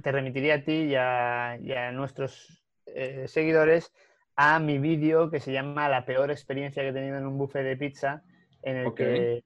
te 0.02 0.12
remitiría 0.12 0.56
a 0.56 0.64
ti 0.64 0.74
y 0.74 0.96
a, 0.96 1.58
y 1.62 1.72
a 1.74 1.92
nuestros 1.92 2.64
eh, 2.86 3.28
seguidores 3.28 3.92
a 4.36 4.60
mi 4.60 4.80
vídeo 4.80 5.30
que 5.30 5.40
se 5.40 5.52
llama 5.52 5.90
La 5.90 6.06
peor 6.06 6.32
experiencia 6.32 6.82
que 6.82 6.90
he 6.90 6.94
tenido 6.94 7.18
en 7.18 7.28
un 7.28 7.38
buffet 7.38 7.64
de 7.64 7.78
pizza, 7.78 8.24
en 8.64 8.78
el 8.78 8.94
que 8.94 9.44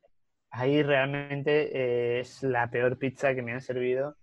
ahí 0.52 0.82
realmente 0.82 1.72
eh, 1.74 2.20
es 2.22 2.44
la 2.44 2.70
peor 2.70 2.98
pizza 2.98 3.36
que 3.36 3.42
me 3.42 3.52
han 3.52 3.62
servido 3.62 4.16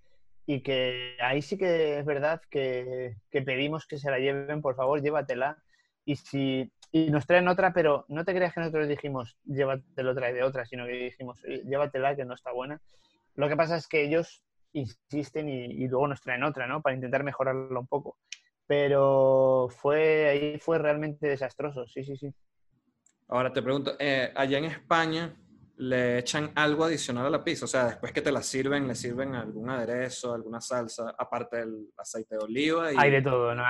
y 0.47 0.63
que 0.63 1.17
ahí 1.21 1.43
sí 1.43 1.57
que 1.57 1.99
es 1.99 2.05
verdad 2.05 2.41
que, 2.51 3.17
que 3.31 3.43
pedimos 3.43 3.87
que 3.87 3.99
se 3.99 4.11
la 4.11 4.19
lleven, 4.19 4.63
por 4.63 4.77
favor, 4.77 5.03
llévatela, 5.03 5.59
y 6.05 6.17
si 6.17 6.71
y 6.93 7.11
nos 7.11 7.27
traen 7.27 7.49
otra, 7.49 7.73
pero 7.73 8.05
no 8.09 8.25
te 8.25 8.35
creas 8.35 8.55
que 8.55 8.61
nosotros 8.61 8.87
dijimos 8.87 9.37
llévatelo 9.45 10.13
otra 10.13 10.31
y 10.31 10.35
de 10.35 10.43
otra, 10.45 10.65
sino 10.65 10.87
que 10.87 10.93
dijimos 10.93 11.43
llévatela 11.43 12.15
que 12.15 12.25
no 12.25 12.35
está 12.35 12.53
buena. 12.53 12.81
Lo 13.35 13.49
que 13.49 13.57
pasa 13.57 13.77
es 13.77 13.89
que 13.89 14.05
ellos 14.05 14.44
insisten 14.75 15.49
y, 15.49 15.89
luego 15.89 16.09
nos 16.09 16.21
traen 16.21 16.45
otra, 16.45 16.67
¿no? 16.67 16.83
Para 16.83 16.95
intentar 16.95 17.25
mejorarlo 17.25 17.81
un 17.81 17.87
poco. 17.87 18.19
Pero 18.67 19.69
fue 19.71 20.29
ahí 20.29 20.59
fue 20.59 20.79
realmente 20.79 21.27
desastroso, 21.27 21.87
sí, 21.87 22.05
sí, 22.05 22.17
sí. 22.17 22.35
Ahora 23.29 23.53
te 23.53 23.63
pregunto, 23.63 23.97
eh, 23.99 24.33
allá 24.35 24.59
en 24.59 24.65
España, 24.67 25.35
le 25.77 26.19
echan 26.19 26.53
algo 26.55 26.85
adicional 26.85 27.27
a 27.27 27.31
la 27.31 27.43
pizza. 27.43 27.65
O 27.65 27.69
sea, 27.69 27.87
después 27.87 28.13
que 28.13 28.23
te 28.23 28.31
la 28.31 28.43
sirven, 28.43 28.87
le 28.87 28.95
sirven 28.95 29.35
algún 29.35 29.71
aderezo, 29.71 30.35
alguna 30.35 30.61
salsa, 30.61 31.15
aparte 31.19 31.59
del 31.59 31.89
aceite 31.97 32.37
de 32.37 32.45
oliva. 32.45 32.89
Hay 32.97 33.11
de 33.11 33.23
todo, 33.23 33.55
¿no? 33.55 33.65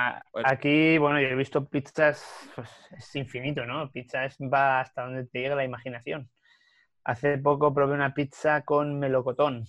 Aquí, 0.45 0.99
bueno, 0.99 1.21
yo 1.21 1.29
he 1.29 1.35
visto 1.35 1.67
pizzas, 1.67 2.25
pues 2.55 2.69
es 2.97 3.17
infinito, 3.17 3.65
¿no? 3.65 3.91
Pizza 3.91 4.25
es, 4.25 4.37
va 4.41 4.81
hasta 4.81 5.03
donde 5.05 5.27
te 5.27 5.41
llega 5.41 5.55
la 5.55 5.65
imaginación. 5.65 6.31
Hace 7.05 7.39
poco 7.39 7.73
probé 7.75 7.95
una 7.95 8.15
pizza 8.15 8.63
con 8.63 8.99
melocotón, 8.99 9.67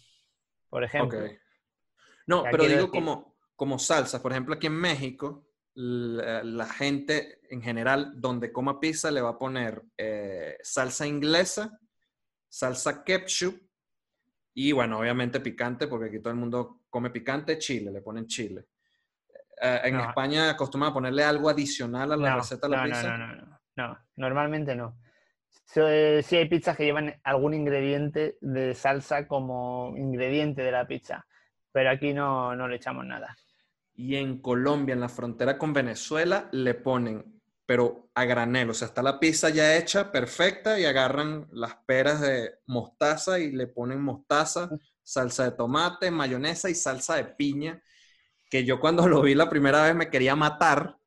por 0.70 0.84
ejemplo. 0.84 1.20
No, 2.28 2.44
pero 2.50 2.66
digo 2.66 2.90
como, 2.90 3.38
como 3.56 3.80
salsa. 3.80 4.22
Por 4.22 4.32
ejemplo, 4.32 4.56
aquí 4.56 4.68
en 4.68 4.80
México, 4.80 5.48
la, 5.74 6.66
gente 6.66 7.40
en 7.50 7.62
general, 7.62 8.14
donde 8.16 8.52
coma 8.52 8.80
pizza, 8.80 9.12
le 9.12 9.22
va 9.22 9.32
a 9.32 9.38
poner 9.38 9.84
eh, 9.98 10.58
salsa 10.62 11.06
inglesa 11.06 11.80
salsa 12.56 13.04
ketchup 13.04 13.62
y 14.54 14.72
bueno, 14.72 15.00
obviamente 15.00 15.42
picante, 15.42 15.88
porque 15.88 16.06
aquí 16.06 16.20
todo 16.20 16.32
el 16.32 16.40
mundo 16.40 16.84
come 16.90 17.10
picante, 17.10 17.58
chile, 17.58 17.92
le 17.92 18.02
ponen 18.02 18.26
chile. 18.28 18.68
Eh, 19.62 19.82
en 19.84 20.00
España 20.00 20.52
acostumbran 20.52 20.92
a 20.92 20.94
ponerle 20.94 21.24
algo 21.26 21.50
adicional 21.50 22.14
a 22.14 22.18
la 22.18 22.36
receta 22.38 22.68
de 22.68 22.78
la 22.78 22.84
pizza. 22.86 23.18
No, 23.18 23.28
no, 23.28 23.36
no, 23.36 23.60
no, 23.76 24.00
normalmente 24.16 24.74
no. 24.74 24.98
Eh, 25.76 26.22
sí 26.26 26.38
hay 26.38 26.48
pizzas 26.48 26.78
que 26.78 26.86
llevan 26.86 27.14
algún 27.24 27.54
ingrediente 27.54 28.38
de 28.42 28.74
salsa 28.74 29.28
como 29.28 29.94
ingrediente 29.98 30.62
de 30.62 30.72
la 30.72 30.88
pizza, 30.88 31.26
pero 31.72 31.90
aquí 31.90 32.14
no, 32.14 32.56
no 32.56 32.68
le 32.68 32.78
echamos 32.78 33.06
nada. 33.06 33.36
Y 33.94 34.16
en 34.16 34.42
Colombia, 34.42 34.94
en 34.94 35.02
la 35.02 35.10
frontera 35.10 35.58
con 35.58 35.74
Venezuela, 35.74 36.50
le 36.52 36.74
ponen 36.76 37.36
pero 37.66 38.10
a 38.14 38.26
granel. 38.26 38.70
O 38.70 38.74
sea, 38.74 38.88
está 38.88 39.02
la 39.02 39.20
pizza 39.20 39.50
ya 39.50 39.76
hecha, 39.76 40.12
perfecta, 40.12 40.80
y 40.80 40.86
agarran 40.86 41.48
las 41.52 41.76
peras 41.86 42.22
de 42.22 42.60
mostaza 42.68 43.40
y 43.40 43.52
le 43.52 43.68
ponen 43.68 44.02
mostaza, 44.02 44.70
salsa 45.02 45.46
de 45.46 45.52
tomate, 45.52 46.12
mayonesa 46.12 46.70
y 46.70 46.76
salsa 46.76 47.16
de 47.16 47.26
piña, 47.26 47.82
que 48.50 48.64
yo 48.66 48.80
cuando 48.80 49.08
lo 49.08 49.22
vi 49.22 49.36
la 49.36 49.50
primera 49.50 49.84
vez 49.84 49.96
me 49.96 50.10
quería 50.10 50.36
matar. 50.36 50.98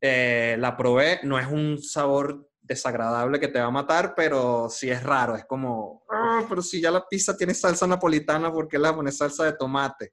Eh, 0.00 0.56
la 0.58 0.76
probé, 0.76 1.20
no 1.22 1.38
es 1.38 1.46
un 1.46 1.78
sabor 1.82 2.50
desagradable 2.64 3.38
que 3.38 3.48
te 3.48 3.60
va 3.60 3.66
a 3.66 3.70
matar, 3.70 4.14
pero 4.16 4.68
sí 4.70 4.90
es 4.90 5.02
raro, 5.02 5.36
es 5.36 5.44
como, 5.44 6.02
ah, 6.10 6.42
pero 6.48 6.62
si 6.62 6.80
ya 6.80 6.90
la 6.90 7.06
pizza 7.06 7.36
tiene 7.36 7.54
salsa 7.54 7.86
napolitana, 7.86 8.50
¿por 8.50 8.66
qué 8.66 8.78
la 8.78 8.94
pones 8.94 9.18
salsa 9.18 9.44
de 9.44 9.52
tomate? 9.52 10.12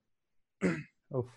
Uf. 1.09 1.29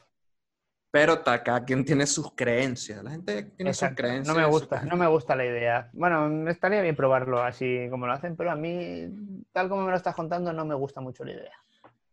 Pero 0.90 1.24
cada 1.24 1.64
quien 1.64 1.84
tiene 1.84 2.06
sus 2.06 2.32
creencias. 2.36 3.02
La 3.02 3.10
gente 3.10 3.42
tiene 3.56 3.74
sus 3.74 3.88
creencias. 3.96 4.28
No 4.28 4.40
me 4.40 4.46
gusta, 4.46 4.84
no 4.84 4.96
me 4.96 5.08
gusta 5.08 5.34
la 5.34 5.44
idea. 5.44 5.90
Bueno, 5.92 6.48
estaría 6.48 6.80
bien 6.82 6.94
probarlo 6.94 7.42
así 7.42 7.88
como 7.90 8.06
lo 8.06 8.12
hacen, 8.12 8.36
pero 8.36 8.52
a 8.52 8.54
mí, 8.54 9.08
tal 9.52 9.68
como 9.68 9.82
me 9.82 9.90
lo 9.90 9.96
estás 9.96 10.14
contando, 10.14 10.52
no 10.52 10.64
me 10.64 10.76
gusta 10.76 11.00
mucho 11.00 11.24
la 11.24 11.32
idea. 11.32 11.52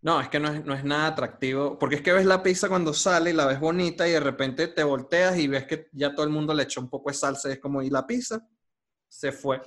No, 0.01 0.19
es 0.19 0.29
que 0.29 0.39
no 0.39 0.51
es, 0.51 0.65
no 0.65 0.73
es 0.73 0.83
nada 0.83 1.07
atractivo, 1.07 1.77
porque 1.77 1.97
es 1.97 2.01
que 2.01 2.11
ves 2.11 2.25
la 2.25 2.41
pizza 2.41 2.69
cuando 2.69 2.91
sale 2.91 3.29
y 3.29 3.33
la 3.33 3.45
ves 3.45 3.59
bonita 3.59 4.07
y 4.07 4.13
de 4.13 4.19
repente 4.19 4.67
te 4.67 4.83
volteas 4.83 5.37
y 5.37 5.47
ves 5.47 5.65
que 5.65 5.89
ya 5.91 6.15
todo 6.15 6.25
el 6.25 6.31
mundo 6.31 6.51
le 6.55 6.63
echó 6.63 6.81
un 6.81 6.89
poco 6.89 7.11
de 7.11 7.15
salsa 7.15 7.49
y 7.49 7.51
es 7.53 7.59
como, 7.59 7.83
¿y 7.83 7.91
la 7.91 8.07
pizza? 8.07 8.43
Se 9.12 9.34
fue. 9.34 9.62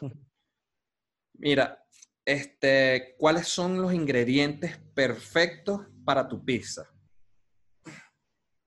Mira, 1.35 1.85
este, 2.25 3.15
¿cuáles 3.19 3.47
son 3.47 3.81
los 3.83 3.93
ingredientes 3.93 4.79
perfectos 4.95 5.83
para 6.03 6.27
tu 6.27 6.43
pizza? 6.43 6.89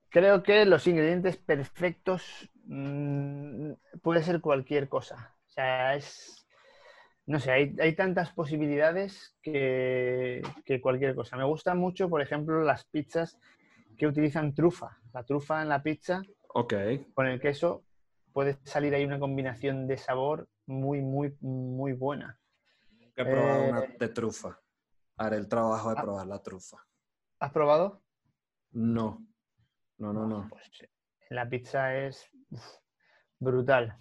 Creo 0.10 0.44
que 0.44 0.66
los 0.66 0.86
ingredientes 0.86 1.38
perfectos 1.38 2.24
mm, 2.66 3.72
puede 4.04 4.22
ser 4.22 4.40
cualquier 4.40 4.88
cosa. 4.88 5.36
O 5.48 5.50
sea, 5.50 5.96
es. 5.96 6.48
No 7.26 7.40
sé, 7.40 7.52
hay, 7.52 7.96
tantas 7.96 8.32
posibilidades 8.32 9.36
que, 9.42 10.42
cualquier 10.82 11.16
cosa. 11.16 11.36
Me 11.36 11.44
gustan 11.44 11.78
mucho, 11.80 12.08
por 12.08 12.22
ejemplo, 12.22 12.62
las 12.62 12.86
pizzas 12.86 13.38
que 13.98 14.08
utilizan 14.08 14.54
trufa. 14.54 15.00
La 15.12 15.24
trufa 15.24 15.62
en 15.64 15.70
la 15.70 15.82
pizza 15.82 16.22
con 17.14 17.28
el 17.28 17.42
queso 17.42 17.84
puede 18.32 18.58
salir 18.64 18.94
ahí 18.94 19.04
una 19.04 19.20
combinación 19.20 19.88
de 19.88 19.98
sabor 19.98 20.48
muy, 20.68 21.02
muy, 21.02 21.36
muy 21.42 21.94
buena. 21.94 22.40
He 23.16 23.26
probado 23.26 23.70
una 23.70 23.84
eh, 23.84 23.96
de 24.00 24.10
trufa. 24.10 24.60
Haré 25.18 25.38
el 25.38 25.48
trabajo 25.48 25.90
de 25.90 25.96
ah. 25.98 26.02
probar 26.02 26.28
la 26.28 26.44
trufa. 26.44 26.78
¿Has 27.40 27.52
probado? 27.52 28.04
No. 28.72 29.26
No, 29.98 30.14
no, 30.14 30.28
no. 30.28 30.48
Pues, 30.50 30.88
la 31.30 31.50
pizza 31.50 31.96
es 31.96 32.30
brutal. 33.40 33.98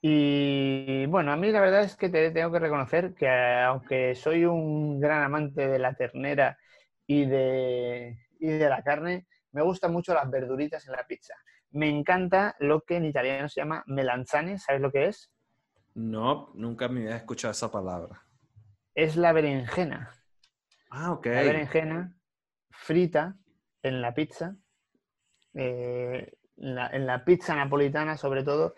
Y 0.00 1.06
bueno, 1.06 1.32
a 1.32 1.36
mí 1.36 1.50
la 1.50 1.60
verdad 1.60 1.82
es 1.82 1.96
que 1.96 2.08
te 2.08 2.30
tengo 2.30 2.52
que 2.52 2.60
reconocer 2.60 3.14
que 3.14 3.28
aunque 3.28 4.14
soy 4.14 4.44
un 4.44 5.00
gran 5.00 5.24
amante 5.24 5.66
de 5.66 5.78
la 5.80 5.94
ternera 5.94 6.56
y 7.04 7.26
de, 7.26 8.16
de 8.38 8.68
la 8.68 8.82
carne, 8.84 9.26
me 9.50 9.62
gustan 9.62 9.92
mucho 9.92 10.14
las 10.14 10.30
verduritas 10.30 10.86
en 10.86 10.92
la 10.92 11.04
pizza. 11.04 11.34
Me 11.70 11.88
encanta 11.88 12.54
lo 12.60 12.82
que 12.82 12.96
en 12.96 13.06
italiano 13.06 13.48
se 13.48 13.60
llama 13.60 13.82
melanzane, 13.86 14.58
¿sabes 14.58 14.80
lo 14.80 14.92
que 14.92 15.06
es? 15.06 15.32
No, 15.98 16.52
nunca 16.54 16.88
me 16.88 17.00
había 17.00 17.16
escuchado 17.16 17.50
esa 17.50 17.70
palabra. 17.70 18.22
Es 18.94 19.16
la 19.16 19.32
berenjena. 19.32 20.10
Ah, 20.90 21.12
ok. 21.12 21.26
La 21.26 21.42
berenjena 21.42 22.16
frita 22.70 23.36
en 23.82 24.00
la 24.00 24.14
pizza 24.14 24.56
eh, 25.54 26.32
en 26.56 27.06
la 27.06 27.24
pizza 27.24 27.54
napolitana 27.54 28.16
sobre 28.16 28.42
todo, 28.42 28.74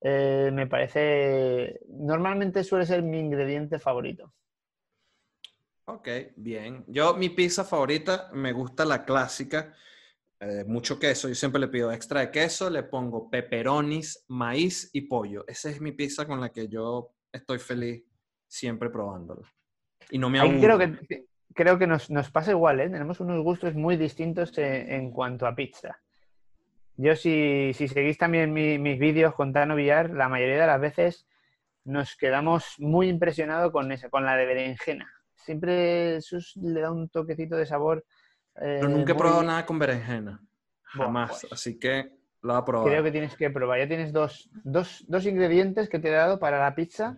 eh, 0.00 0.50
me 0.52 0.66
parece, 0.66 1.80
normalmente 1.88 2.64
suele 2.64 2.86
ser 2.86 3.02
mi 3.02 3.18
ingrediente 3.18 3.78
favorito. 3.78 4.32
Ok, 5.86 6.08
bien. 6.36 6.84
Yo, 6.88 7.14
mi 7.14 7.28
pizza 7.28 7.64
favorita, 7.64 8.30
me 8.32 8.52
gusta 8.52 8.84
la 8.84 9.04
clásica, 9.04 9.74
eh, 10.44 10.64
mucho 10.64 10.98
queso. 10.98 11.28
Yo 11.28 11.34
siempre 11.34 11.60
le 11.60 11.68
pido 11.68 11.90
extra 11.92 12.20
de 12.20 12.30
queso, 12.30 12.70
le 12.70 12.82
pongo 12.82 13.30
pepperonis, 13.30 14.24
maíz 14.28 14.90
y 14.92 15.02
pollo. 15.02 15.44
Esa 15.48 15.70
es 15.70 15.80
mi 15.80 15.92
pizza 15.92 16.26
con 16.26 16.40
la 16.40 16.50
que 16.50 16.68
yo 16.68 17.12
estoy 17.32 17.58
feliz 17.58 18.04
siempre 18.46 18.90
probándola. 18.90 19.50
Y 20.10 20.18
no 20.18 20.30
me 20.30 20.40
aburro. 20.40 20.60
Creo 20.60 20.78
que, 20.78 21.26
creo 21.54 21.78
que 21.78 21.86
nos, 21.86 22.08
pasa 22.30 22.50
igual, 22.50 22.80
¿eh? 22.80 22.90
Tenemos 22.90 23.20
unos 23.20 23.42
gustos 23.42 23.74
muy 23.74 23.96
distintos 23.96 24.52
en 24.56 25.10
cuanto 25.10 25.46
a 25.46 25.54
pizza. 25.54 26.00
Yo, 26.96 27.16
si, 27.16 27.72
si 27.74 27.88
seguís 27.88 28.18
también 28.18 28.52
mis 28.52 28.98
vídeos 28.98 29.34
con 29.34 29.52
Tano 29.52 29.74
Villar, 29.74 30.10
la 30.10 30.28
mayoría 30.28 30.60
de 30.60 30.66
las 30.66 30.80
veces 30.80 31.26
nos 31.84 32.16
quedamos 32.16 32.74
muy 32.78 33.08
impresionados 33.08 33.72
con 33.72 33.90
esa, 33.92 34.08
con 34.08 34.24
la 34.24 34.36
de 34.36 34.46
berenjena. 34.46 35.10
Siempre 35.34 36.20
Sus 36.22 36.56
le 36.56 36.80
da 36.80 36.90
un 36.90 37.08
toquecito 37.08 37.56
de 37.56 37.66
sabor. 37.66 38.04
Eh, 38.56 38.78
Pero 38.80 38.88
nunca 38.88 39.12
he 39.12 39.16
probado 39.16 39.42
nada 39.42 39.66
con 39.66 39.78
berenjena. 39.78 40.40
Jamás. 40.82 41.30
Pues 41.30 41.52
así 41.52 41.78
que 41.78 42.12
lo 42.42 42.54
a 42.54 42.64
probar. 42.64 42.88
Creo 42.88 43.04
que 43.04 43.12
tienes 43.12 43.36
que 43.36 43.50
probar. 43.50 43.78
Ya 43.78 43.88
tienes 43.88 44.12
dos, 44.12 44.50
dos, 44.64 45.04
dos 45.08 45.26
ingredientes 45.26 45.88
que 45.88 45.98
te 45.98 46.08
he 46.08 46.12
dado 46.12 46.38
para 46.38 46.60
la 46.60 46.74
pizza 46.74 47.16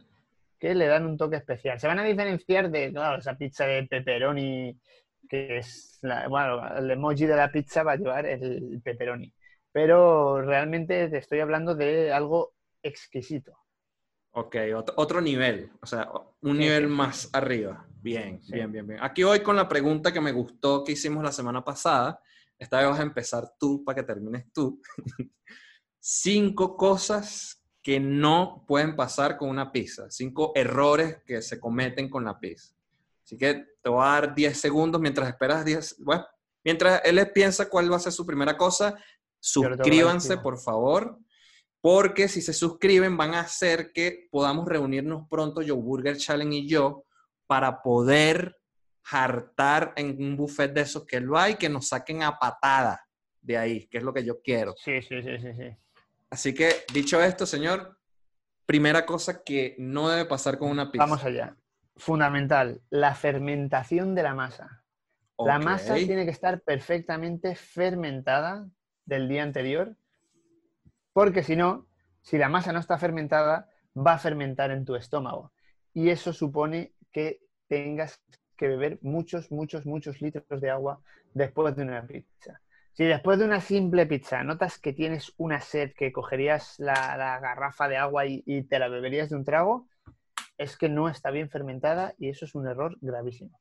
que 0.59 0.75
le 0.75 0.87
dan 0.87 1.05
un 1.05 1.19
toque 1.19 1.37
especial. 1.37 1.79
Se 1.79 1.87
van 1.87 1.99
a 1.99 2.05
diferenciar 2.05 2.71
de, 2.71 2.91
claro, 2.91 3.19
esa 3.19 3.37
pizza 3.37 3.67
de 3.67 3.83
pepperoni, 3.85 4.81
que 5.29 5.59
es, 5.59 6.01
bueno, 6.31 6.77
el 6.77 6.91
emoji 6.91 7.27
de 7.27 7.37
la 7.37 7.53
pizza 7.53 7.83
va 7.83 7.93
a 7.93 7.97
llevar 7.97 8.25
el 8.25 8.81
pepperoni 8.83 9.33
pero 9.77 10.41
realmente 10.41 11.07
te 11.11 11.19
estoy 11.19 11.41
hablando 11.41 11.75
de 11.75 12.11
algo 12.11 12.55
exquisito. 12.83 13.59
Ok, 14.31 14.57
otro, 14.97 15.21
nivel, 15.21 15.71
o 15.83 15.87
sea, 15.87 16.09
un 16.41 16.57
nivel 16.57 16.89
más 16.89 17.29
arriba. 17.35 17.87
Bien, 18.07 18.41
bien, 18.49 18.71
bien, 18.71 18.87
bien. 18.87 19.01
Aquí 19.03 19.25
voy 19.25 19.41
con 19.41 19.57
la 19.57 19.69
pregunta 19.69 20.13
que 20.13 20.21
me 20.21 20.31
gustó 20.31 20.85
que 20.85 20.93
hicimos 20.93 21.25
la 21.25 21.33
semana 21.33 21.65
pasada. 21.65 22.21
Esta 22.57 22.79
vez 22.79 22.89
vas 22.89 23.01
a 23.01 23.03
empezar 23.03 23.51
tú 23.59 23.83
para 23.85 23.97
que 23.97 24.03
termines 24.05 24.45
tú. 24.53 24.81
Cinco 25.99 26.77
cosas 26.77 27.61
que 27.83 27.99
no 27.99 28.65
pueden 28.69 28.95
pasar 28.95 29.37
con 29.37 29.49
una 29.49 29.73
pizza. 29.73 30.09
Cinco 30.09 30.53
errores 30.55 31.19
que 31.27 31.43
se 31.43 31.59
cometen 31.59 32.09
con 32.09 32.25
la 32.25 32.39
pizza. 32.39 32.77
Así 33.25 33.37
que 33.37 33.65
te 33.83 33.91
voy 33.91 34.05
a 34.05 34.11
dar 34.11 34.35
10 34.37 34.57
segundos 34.57 35.01
mientras 35.01 35.29
esperas 35.29 35.65
10. 35.65 35.97
Bueno, 36.05 36.25
mientras 36.63 37.03
él 37.05 37.29
piensa 37.35 37.69
cuál 37.69 37.91
va 37.91 37.97
a 37.97 38.01
ser 38.01 38.13
su 38.13 38.25
primera 38.25 38.57
cosa, 38.57 38.97
Suscríbanse, 39.41 40.39
por 40.39 40.59
favor, 40.59 41.19
porque 41.81 42.29
si 42.29 42.41
se 42.41 42.53
suscriben 42.53 43.17
van 43.17 43.35
a 43.35 43.41
hacer 43.41 43.91
que 43.93 44.29
podamos 44.31 44.69
reunirnos 44.69 45.27
pronto, 45.29 45.61
Joe 45.61 45.77
Burger 45.77 46.17
Challenge 46.17 46.57
y 46.57 46.69
yo, 46.69 47.06
para 47.47 47.83
poder 47.83 48.57
hartar 49.11 49.93
en 49.97 50.23
un 50.23 50.37
buffet 50.37 50.73
de 50.73 50.81
esos 50.83 51.05
que 51.07 51.17
él 51.17 51.33
va 51.33 51.51
y 51.51 51.57
que 51.57 51.69
nos 51.69 51.89
saquen 51.89 52.23
a 52.23 52.39
patada 52.39 53.07
de 53.41 53.57
ahí, 53.57 53.87
que 53.87 53.99
es 53.99 54.05
lo 54.05 54.13
que 54.13 54.25
yo 54.25 54.41
quiero. 54.43 54.75
Sí, 54.77 55.01
sí, 55.03 55.23
sí, 55.23 55.39
sí, 55.39 55.55
sí. 55.55 55.77
Así 56.29 56.53
que, 56.53 56.85
dicho 56.93 57.23
esto, 57.23 57.47
señor, 57.47 57.99
primera 58.67 59.07
cosa 59.07 59.45
que 59.45 59.77
no 59.79 60.09
debe 60.09 60.25
pasar 60.25 60.59
con 60.59 60.71
una 60.71 60.91
pizza. 60.91 61.05
Vamos 61.05 61.25
allá. 61.25 61.57
Fundamental, 61.95 62.83
la 62.91 63.15
fermentación 63.15 64.15
de 64.15 64.23
la 64.25 64.35
masa. 64.35 64.85
La 65.39 65.59
masa 65.59 65.95
tiene 65.95 66.25
que 66.25 66.31
estar 66.31 66.63
perfectamente 66.63 67.55
fermentada 67.55 68.69
del 69.05 69.29
día 69.29 69.43
anterior, 69.43 69.97
porque 71.13 71.43
si 71.43 71.57
no, 71.57 71.89
si 72.23 72.39
la 72.39 72.49
masa 72.49 72.73
no 72.73 72.81
está 72.81 72.99
fermentada, 72.99 73.71
va 73.97 74.15
a 74.15 74.19
fermentar 74.19 74.71
en 74.71 74.85
tu 74.85 74.97
estómago. 74.97 75.53
Y 75.95 76.11
eso 76.11 76.33
supone 76.33 76.96
que 77.17 77.41
tengas 77.67 78.21
que 78.59 78.69
beber 78.69 78.99
muchos, 79.01 79.51
muchos, 79.51 79.87
muchos 79.87 80.21
litros 80.21 80.61
de 80.61 80.69
agua 80.69 81.01
después 81.33 81.75
de 81.75 81.83
una 81.83 82.07
pizza. 82.07 82.61
Si 82.93 83.05
después 83.05 83.39
de 83.39 83.47
una 83.47 83.63
simple 83.63 84.05
pizza 84.05 84.45
notas 84.45 84.79
que 84.79 84.93
tienes 84.93 85.33
una 85.39 85.63
sed, 85.63 85.95
que 85.97 86.13
cogerías 86.13 86.75
la, 86.79 87.17
la 87.17 87.41
garrafa 87.41 87.89
de 87.89 87.97
agua 87.97 88.27
y, 88.27 88.43
y 88.45 88.65
te 88.65 88.79
la 88.79 88.89
beberías 88.89 89.31
de 89.31 89.37
un 89.37 89.47
trago, 89.47 89.89
es 90.59 90.77
que 90.77 90.91
no 90.91 91.09
está 91.09 91.31
bien 91.31 91.49
fermentada 91.49 92.15
y 92.19 92.29
eso 92.29 92.45
es 92.45 92.55
un 92.55 92.69
error 92.69 92.99
gravísimo. 93.01 93.59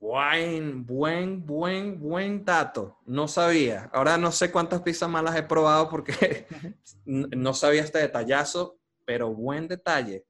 Buen, 0.00 0.84
buen, 0.86 1.46
buen, 1.46 2.00
buen 2.00 2.44
dato. 2.44 2.98
No 3.06 3.28
sabía. 3.28 3.88
Ahora 3.92 4.18
no 4.18 4.32
sé 4.32 4.50
cuántas 4.50 4.82
pizzas 4.82 5.08
malas 5.08 5.36
he 5.36 5.44
probado 5.44 5.88
porque 5.88 6.48
no 7.04 7.54
sabía 7.54 7.82
este 7.84 8.00
detallazo, 8.00 8.80
pero 9.04 9.32
buen 9.32 9.68
detalle. 9.68 10.26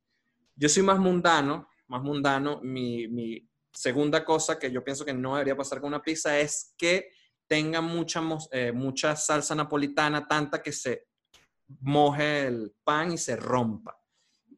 Yo 0.57 0.69
soy 0.69 0.83
más 0.83 0.99
mundano, 0.99 1.70
más 1.91 2.03
mundano. 2.03 2.61
Mi, 2.63 3.09
mi 3.09 3.49
segunda 3.73 4.25
cosa 4.25 4.59
que 4.59 4.71
yo 4.71 4.83
pienso 4.83 5.05
que 5.05 5.13
no 5.13 5.35
debería 5.35 5.57
pasar 5.57 5.81
con 5.81 5.89
una 5.89 6.03
pizza 6.03 6.39
es 6.39 6.75
que 6.79 7.11
tenga 7.47 7.81
mucha, 7.81 8.23
eh, 8.53 8.73
mucha 8.73 9.17
salsa 9.17 9.55
napolitana, 9.55 10.27
tanta 10.27 10.63
que 10.63 10.73
se 10.73 11.09
moje 11.81 12.47
el 12.47 12.75
pan 12.83 13.13
y 13.13 13.19
se 13.19 13.37
rompa. 13.37 14.01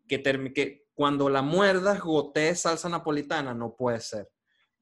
Que, 0.07 0.23
que 0.55 0.87
cuando 0.95 1.29
la 1.29 1.43
muerdas 1.43 2.01
gotee 2.01 2.55
salsa 2.55 2.89
napolitana, 2.89 3.55
no 3.55 3.75
puede 3.75 4.01
ser 4.01 4.31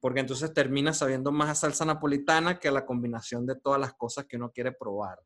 porque 0.01 0.19
entonces 0.19 0.51
termina 0.51 0.93
sabiendo 0.93 1.31
más 1.31 1.49
a 1.49 1.55
salsa 1.55 1.85
napolitana 1.85 2.59
que 2.59 2.67
a 2.67 2.71
la 2.71 2.85
combinación 2.85 3.45
de 3.45 3.55
todas 3.55 3.79
las 3.79 3.93
cosas 3.93 4.25
que 4.25 4.35
uno 4.35 4.51
quiere 4.51 4.71
probar. 4.71 5.19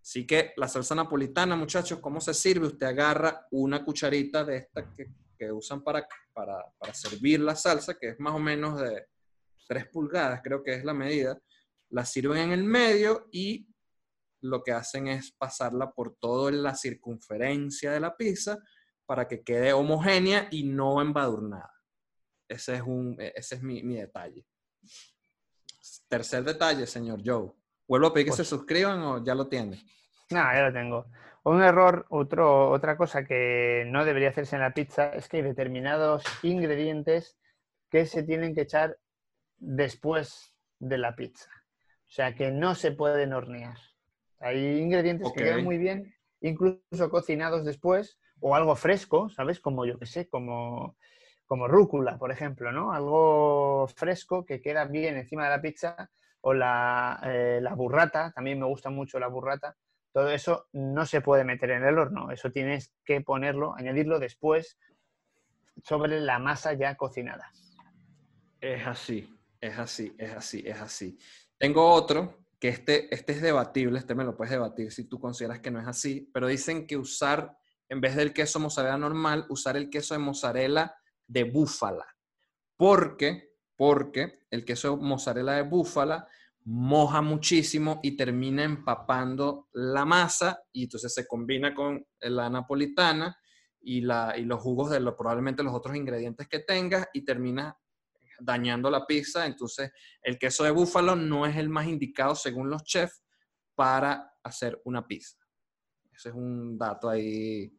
Así 0.00 0.26
que 0.26 0.52
la 0.56 0.68
salsa 0.68 0.94
napolitana, 0.94 1.56
muchachos, 1.56 1.98
¿cómo 1.98 2.20
se 2.20 2.32
sirve? 2.32 2.68
Usted 2.68 2.86
agarra 2.86 3.48
una 3.50 3.84
cucharita 3.84 4.44
de 4.44 4.58
esta 4.58 4.94
que, 4.94 5.10
que 5.40 5.50
usan 5.50 5.82
para, 5.82 6.06
para, 6.34 6.62
para 6.78 6.92
servir 6.92 7.40
la 7.40 7.56
salsa, 7.56 7.98
que 7.98 8.10
es 8.10 8.20
más 8.20 8.34
o 8.34 8.38
menos 8.38 8.78
de 8.78 9.06
3 9.68 9.86
pulgadas, 9.88 10.42
creo 10.44 10.62
que 10.62 10.74
es 10.74 10.84
la 10.84 10.92
medida. 10.92 11.40
La 11.88 12.04
sirven 12.04 12.38
en 12.38 12.52
el 12.52 12.62
medio 12.62 13.26
y 13.32 13.66
lo 14.42 14.62
que 14.62 14.72
hacen 14.72 15.08
es 15.08 15.32
pasarla 15.32 15.90
por 15.92 16.14
toda 16.16 16.52
la 16.52 16.74
circunferencia 16.74 17.90
de 17.92 18.00
la 18.00 18.14
pizza 18.14 18.58
para 19.06 19.26
que 19.26 19.42
quede 19.42 19.72
homogénea 19.72 20.46
y 20.50 20.64
no 20.64 21.00
embadurnada. 21.00 21.72
Ese 22.46 22.74
es, 22.74 22.82
un, 22.82 23.16
e, 23.18 23.32
ese 23.34 23.54
es 23.54 23.62
mi, 23.62 23.82
mi 23.82 23.96
detalle. 23.96 24.46
Tercer 26.08 26.44
detalle, 26.44 26.86
señor 26.86 27.22
Joe. 27.24 27.50
¿Vuelvo 27.88 28.08
a 28.08 28.12
pedir 28.12 28.26
que 28.26 28.30
Pues- 28.32 28.36
se 28.38 28.44
suscriban 28.44 29.00
o 29.00 29.24
ya 29.24 29.34
lo 29.34 29.48
tienen? 29.48 29.80
No, 30.30 30.38
ya 30.52 30.62
lo 30.68 30.72
tengo. 30.72 31.06
Un 31.42 31.62
error, 31.62 32.06
otro, 32.10 32.70
otra 32.70 32.96
cosa 32.96 33.24
que 33.24 33.84
no 33.86 34.04
debería 34.04 34.28
hacerse 34.28 34.56
en 34.56 34.62
la 34.62 34.74
pizza 34.74 35.10
es 35.10 35.28
que 35.28 35.38
hay 35.38 35.42
determinados 35.42 36.22
ingredientes 36.42 37.38
que 37.88 38.04
se 38.04 38.22
tienen 38.22 38.54
que 38.54 38.62
echar 38.62 38.98
después 39.56 40.54
de 40.78 40.98
la 40.98 41.16
pizza. 41.16 41.50
O 42.06 42.12
sea, 42.12 42.34
que 42.34 42.50
no 42.50 42.74
se 42.74 42.92
pueden 42.92 43.32
hornear. 43.32 43.76
Hay 44.38 44.80
ingredientes 44.80 45.32
que 45.32 45.44
quedan 45.44 45.64
muy 45.64 45.78
bien, 45.78 46.14
incluso 46.40 47.10
cocinados 47.10 47.64
después, 47.64 48.18
o 48.40 48.54
algo 48.54 48.74
fresco, 48.74 49.28
¿sabes? 49.30 49.60
Como 49.60 49.84
yo 49.86 49.98
que 49.98 50.06
sé, 50.06 50.28
como, 50.28 50.96
como 51.46 51.68
rúcula, 51.68 52.18
por 52.18 52.32
ejemplo, 52.32 52.72
¿no? 52.72 52.92
Algo 52.92 53.86
fresco 53.94 54.44
que 54.44 54.60
queda 54.60 54.84
bien 54.86 55.16
encima 55.16 55.44
de 55.44 55.50
la 55.50 55.62
pizza, 55.62 56.10
o 56.42 56.54
la, 56.54 57.20
eh, 57.24 57.60
la 57.62 57.74
burrata, 57.74 58.32
también 58.34 58.58
me 58.58 58.66
gusta 58.66 58.90
mucho 58.90 59.18
la 59.18 59.28
burrata. 59.28 59.76
Todo 60.12 60.30
eso 60.30 60.68
no 60.72 61.06
se 61.06 61.20
puede 61.20 61.44
meter 61.44 61.70
en 61.70 61.84
el 61.84 61.98
horno, 61.98 62.30
eso 62.30 62.50
tienes 62.50 62.92
que 63.04 63.20
ponerlo, 63.20 63.74
añadirlo 63.76 64.18
después 64.18 64.76
sobre 65.84 66.20
la 66.20 66.38
masa 66.38 66.72
ya 66.72 66.96
cocinada. 66.96 67.52
Es 68.60 68.86
así, 68.86 69.38
es 69.60 69.78
así, 69.78 70.14
es 70.18 70.32
así, 70.32 70.62
es 70.66 70.80
así. 70.80 71.18
Tengo 71.56 71.88
otro 71.88 72.40
que 72.58 72.68
este, 72.68 73.14
este 73.14 73.32
es 73.32 73.40
debatible, 73.40 73.98
este 73.98 74.14
me 74.14 74.24
lo 74.24 74.36
puedes 74.36 74.50
debatir 74.50 74.92
si 74.92 75.04
tú 75.04 75.18
consideras 75.18 75.60
que 75.60 75.70
no 75.70 75.80
es 75.80 75.86
así, 75.86 76.28
pero 76.34 76.46
dicen 76.46 76.86
que 76.86 76.96
usar, 76.96 77.56
en 77.88 78.00
vez 78.00 78.16
del 78.16 78.32
queso 78.32 78.60
mozzarella 78.60 78.98
normal, 78.98 79.46
usar 79.48 79.76
el 79.76 79.88
queso 79.88 80.14
de 80.14 80.18
mozzarella 80.18 80.94
de 81.26 81.44
búfala. 81.44 82.06
Porque, 82.76 83.54
porque 83.76 84.40
el 84.50 84.64
queso 84.64 84.96
mozzarella 84.96 85.52
de 85.52 85.62
búfala 85.62 86.26
moja 86.64 87.22
muchísimo 87.22 88.00
y 88.02 88.16
termina 88.16 88.64
empapando 88.64 89.68
la 89.72 90.04
masa 90.04 90.62
y 90.72 90.84
entonces 90.84 91.12
se 91.14 91.26
combina 91.26 91.74
con 91.74 92.04
la 92.20 92.50
napolitana 92.50 93.36
y, 93.80 94.02
la, 94.02 94.34
y 94.36 94.44
los 94.44 94.60
jugos 94.60 94.90
de 94.90 95.00
lo, 95.00 95.16
probablemente 95.16 95.62
los 95.62 95.74
otros 95.74 95.96
ingredientes 95.96 96.46
que 96.48 96.60
tengas 96.60 97.08
y 97.14 97.24
termina 97.24 97.76
dañando 98.38 98.90
la 98.90 99.06
pizza. 99.06 99.46
Entonces, 99.46 99.90
el 100.22 100.38
queso 100.38 100.64
de 100.64 100.70
búfalo 100.70 101.16
no 101.16 101.46
es 101.46 101.56
el 101.56 101.68
más 101.68 101.86
indicado 101.86 102.34
según 102.34 102.68
los 102.68 102.84
chefs 102.84 103.22
para 103.74 104.34
hacer 104.42 104.80
una 104.84 105.06
pizza. 105.06 105.38
Ese 106.12 106.30
es 106.30 106.34
un 106.34 106.76
dato 106.76 107.08
ahí 107.08 107.72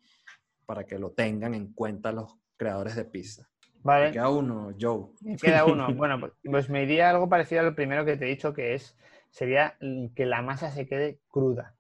para 0.66 0.86
que 0.86 0.98
lo 0.98 1.12
tengan 1.12 1.54
en 1.54 1.74
cuenta 1.74 2.12
los 2.12 2.34
creadores 2.58 2.96
de 2.96 3.06
pizza. 3.06 3.51
¿Vale? 3.84 4.08
Me 4.08 4.12
queda 4.12 4.30
uno, 4.30 4.74
Joe. 4.80 5.08
Me 5.22 5.38
queda 5.38 5.66
uno. 5.66 5.88
Bueno, 5.96 6.20
pues- 6.20 6.34
pues 6.44 6.70
me 6.70 6.84
iría 6.84 7.10
algo 7.10 7.28
parecido 7.30 7.62
a 7.62 7.64
lo 7.66 7.76
primero 7.76 8.06
que 8.06 8.18
te 8.18 8.26
he 8.26 8.30
dicho, 8.30 8.54
que 8.54 8.74
es 8.76 8.96
sería 9.30 9.78
que 10.16 10.26
la 10.26 10.42
masa 10.42 10.72
se 10.72 10.86
quede 10.88 11.20
cruda. 11.30 11.74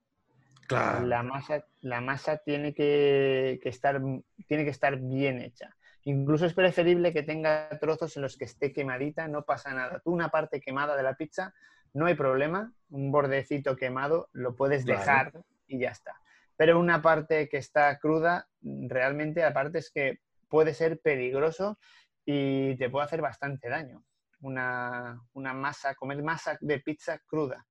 Claro. 0.67 1.05
La 1.05 1.21
masa, 1.21 1.65
la 1.81 1.99
masa 1.99 2.37
tiene 2.37 2.73
que, 2.73 3.59
que 3.61 3.67
estar, 3.69 4.01
tiene 4.47 4.63
que 4.63 4.69
estar 4.69 4.97
bien 4.97 5.41
hecha. 5.41 5.75
Incluso 6.03 6.45
es 6.45 6.53
preferible 6.53 7.11
que 7.13 7.23
tenga 7.23 7.67
trozos 7.79 8.15
en 8.15 8.23
los 8.23 8.37
que 8.37 8.45
esté 8.45 8.71
quemadita, 8.71 9.27
no 9.27 9.43
pasa 9.43 9.73
nada. 9.73 9.99
Tú 9.99 10.11
una 10.11 10.29
parte 10.29 10.61
quemada 10.61 10.95
de 10.95 11.03
la 11.03 11.15
pizza, 11.15 11.53
no 11.93 12.05
hay 12.05 12.15
problema. 12.15 12.71
Un 12.89 13.11
bordecito 13.11 13.75
quemado 13.75 14.29
lo 14.31 14.55
puedes 14.55 14.85
Claro. 14.85 14.99
dejar 14.99 15.31
y 15.67 15.79
ya 15.79 15.89
está. 15.89 16.15
Pero 16.55 16.79
una 16.79 17.01
parte 17.01 17.49
que 17.49 17.57
está 17.57 17.99
cruda, 17.99 18.47
realmente 18.61 19.43
aparte 19.43 19.79
es 19.79 19.91
que 19.91 20.19
puede 20.51 20.73
ser 20.73 20.99
peligroso 20.99 21.79
y 22.25 22.75
te 22.77 22.89
puede 22.89 23.05
hacer 23.05 23.21
bastante 23.21 23.69
daño. 23.69 24.03
Una, 24.41 25.19
una 25.33 25.53
masa, 25.53 25.95
comer 25.95 26.21
masa 26.21 26.57
de 26.59 26.79
pizza 26.81 27.17
cruda. 27.25 27.65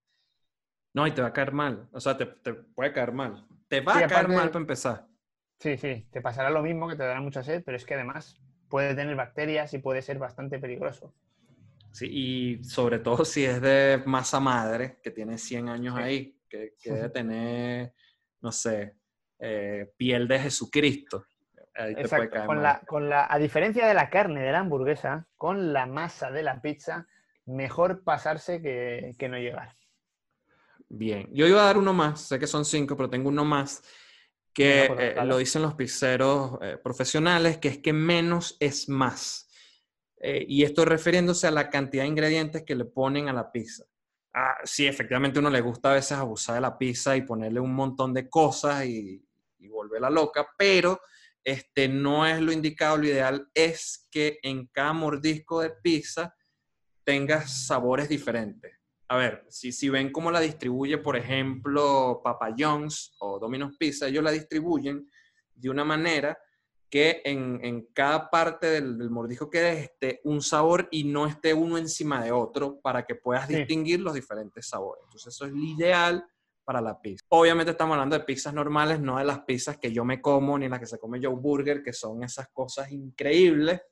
No, 0.94 1.06
y 1.06 1.12
te 1.12 1.20
va 1.22 1.28
a 1.28 1.32
caer 1.32 1.52
mal. 1.52 1.88
O 1.92 2.00
sea, 2.00 2.16
te, 2.16 2.26
te 2.26 2.54
puede 2.54 2.92
caer 2.92 3.12
mal. 3.12 3.46
Te 3.68 3.80
va 3.82 3.92
Sí, 3.92 3.98
a 4.02 4.08
caer 4.08 4.24
aparte- 4.24 4.34
mal 4.36 4.48
para 4.50 4.60
empezar. 4.60 5.06
Sí, 5.58 5.76
sí, 5.76 6.08
te 6.10 6.22
pasará 6.22 6.48
lo 6.50 6.62
mismo 6.62 6.88
que 6.88 6.96
te 6.96 7.02
dará 7.04 7.20
mucha 7.20 7.42
sed, 7.42 7.62
pero 7.64 7.76
es 7.76 7.84
que 7.84 7.92
además 7.94 8.40
puede 8.70 8.94
tener 8.94 9.14
bacterias 9.14 9.74
y 9.74 9.78
puede 9.78 10.00
ser 10.00 10.18
bastante 10.18 10.58
peligroso. 10.58 11.14
Sí, 11.92 12.06
y 12.60 12.64
sobre 12.64 12.98
todo 13.00 13.24
si 13.26 13.44
es 13.44 13.60
de 13.60 14.02
masa 14.06 14.40
madre, 14.40 15.00
que 15.02 15.10
tiene 15.10 15.36
100 15.36 15.68
años 15.68 15.96
Sí. 15.96 16.02
ahí, 16.02 16.40
que, 16.48 16.74
que 16.80 16.92
debe 16.92 17.08
tener, 17.90 17.92
no 18.40 18.52
sé, 18.52 18.96
eh, 19.38 19.92
piel 19.98 20.26
de 20.28 20.38
Jesucristo. 20.38 21.26
Ahí 21.74 21.94
te 21.94 22.02
puede 22.02 22.02
Exacto. 22.02 22.36
caer 22.36 22.46
Con 22.46 22.56
mal. 22.56 22.62
la, 22.62 22.80
con 22.80 23.08
la, 23.08 23.26
a 23.30 23.38
diferencia 23.38 23.86
de 23.86 23.94
la 23.94 24.10
carne 24.10 24.40
de 24.42 24.52
la 24.52 24.60
hamburguesa, 24.60 25.26
con 25.36 25.72
la 25.72 25.86
masa 25.86 26.30
de 26.30 26.42
la 26.42 26.60
pizza, 26.60 27.06
mejor 27.46 28.02
pasarse 28.04 28.60
que, 28.62 29.12
que 29.18 29.28
no 29.28 29.38
llegar. 29.38 29.72
Bien, 30.88 31.28
yo 31.32 31.46
iba 31.46 31.62
a 31.62 31.66
dar 31.66 31.78
uno 31.78 31.92
más, 31.92 32.22
sé 32.22 32.38
que 32.38 32.46
son 32.46 32.64
cinco, 32.64 32.96
pero 32.96 33.08
tengo 33.08 33.28
uno 33.28 33.44
más 33.44 33.82
que 34.52 34.82
Venga, 34.82 34.94
pues, 34.94 35.16
eh, 35.16 35.24
lo 35.24 35.38
dicen 35.38 35.62
los 35.62 35.74
pizzeros 35.74 36.58
eh, 36.60 36.78
profesionales, 36.82 37.58
que 37.58 37.68
es 37.68 37.78
que 37.78 37.92
menos 37.92 38.56
es 38.58 38.88
más. 38.88 39.48
Eh, 40.20 40.44
y 40.48 40.64
esto 40.64 40.84
refiriéndose 40.84 41.46
a 41.46 41.52
la 41.52 41.70
cantidad 41.70 42.02
de 42.02 42.08
ingredientes 42.08 42.64
que 42.64 42.74
le 42.74 42.84
ponen 42.84 43.28
a 43.28 43.32
la 43.32 43.50
pizza. 43.52 43.84
Ah, 44.34 44.56
sí, 44.64 44.86
efectivamente 44.86 45.38
a 45.38 45.40
uno 45.40 45.50
le 45.50 45.60
gusta 45.60 45.92
a 45.92 45.94
veces 45.94 46.18
abusar 46.18 46.56
de 46.56 46.60
la 46.60 46.76
pizza 46.76 47.16
y 47.16 47.22
ponerle 47.22 47.60
un 47.60 47.74
montón 47.74 48.12
de 48.12 48.28
cosas 48.28 48.84
y, 48.84 49.24
y 49.58 49.68
volverla 49.68 50.10
loca, 50.10 50.48
pero 50.58 51.00
este, 51.44 51.88
no 51.88 52.26
es 52.26 52.40
lo 52.40 52.52
indicado, 52.52 52.96
lo 52.98 53.06
ideal 53.06 53.48
es 53.54 54.06
que 54.10 54.38
en 54.42 54.66
cada 54.66 54.92
mordisco 54.92 55.60
de 55.60 55.70
pizza 55.70 56.34
tengas 57.04 57.66
sabores 57.66 58.08
diferentes. 58.08 58.72
A 59.08 59.16
ver, 59.16 59.44
si, 59.48 59.72
si 59.72 59.88
ven 59.88 60.12
cómo 60.12 60.30
la 60.30 60.38
distribuye, 60.40 60.98
por 60.98 61.16
ejemplo, 61.16 62.20
Papa 62.22 62.54
John's 62.56 63.16
o 63.18 63.38
Domino's 63.40 63.76
Pizza, 63.76 64.06
ellos 64.06 64.22
la 64.22 64.30
distribuyen 64.30 65.10
de 65.54 65.68
una 65.70 65.84
manera 65.84 66.38
que 66.88 67.22
en, 67.24 67.60
en 67.62 67.86
cada 67.92 68.30
parte 68.30 68.66
del, 68.68 68.98
del 68.98 69.10
mordisco 69.10 69.48
quede 69.50 69.80
esté 69.80 70.20
un 70.24 70.42
sabor 70.42 70.88
y 70.90 71.04
no 71.04 71.26
esté 71.26 71.54
uno 71.54 71.78
encima 71.78 72.22
de 72.22 72.32
otro 72.32 72.80
para 72.80 73.04
que 73.06 73.14
puedas 73.14 73.46
Sí. 73.48 73.56
distinguir 73.56 74.00
los 74.00 74.14
diferentes 74.14 74.68
sabores. 74.68 75.02
Entonces 75.04 75.34
eso 75.34 75.46
es 75.46 75.52
lo 75.52 75.58
ideal 75.62 76.24
para 76.70 76.80
la 76.80 77.02
pizza. 77.02 77.24
Obviamente 77.30 77.72
estamos 77.72 77.94
hablando 77.94 78.16
de 78.16 78.24
pizzas 78.24 78.54
normales, 78.54 79.00
no 79.00 79.18
de 79.18 79.24
las 79.24 79.40
pizzas 79.40 79.76
que 79.78 79.90
yo 79.90 80.04
me 80.04 80.20
como 80.20 80.56
ni 80.56 80.68
las 80.68 80.78
que 80.78 80.86
se 80.86 81.00
come 81.00 81.18
Joe 81.20 81.34
Burger, 81.34 81.82
que 81.82 81.92
son 81.92 82.22
esas 82.22 82.46
cosas 82.50 82.92
increíbles. 82.92 83.82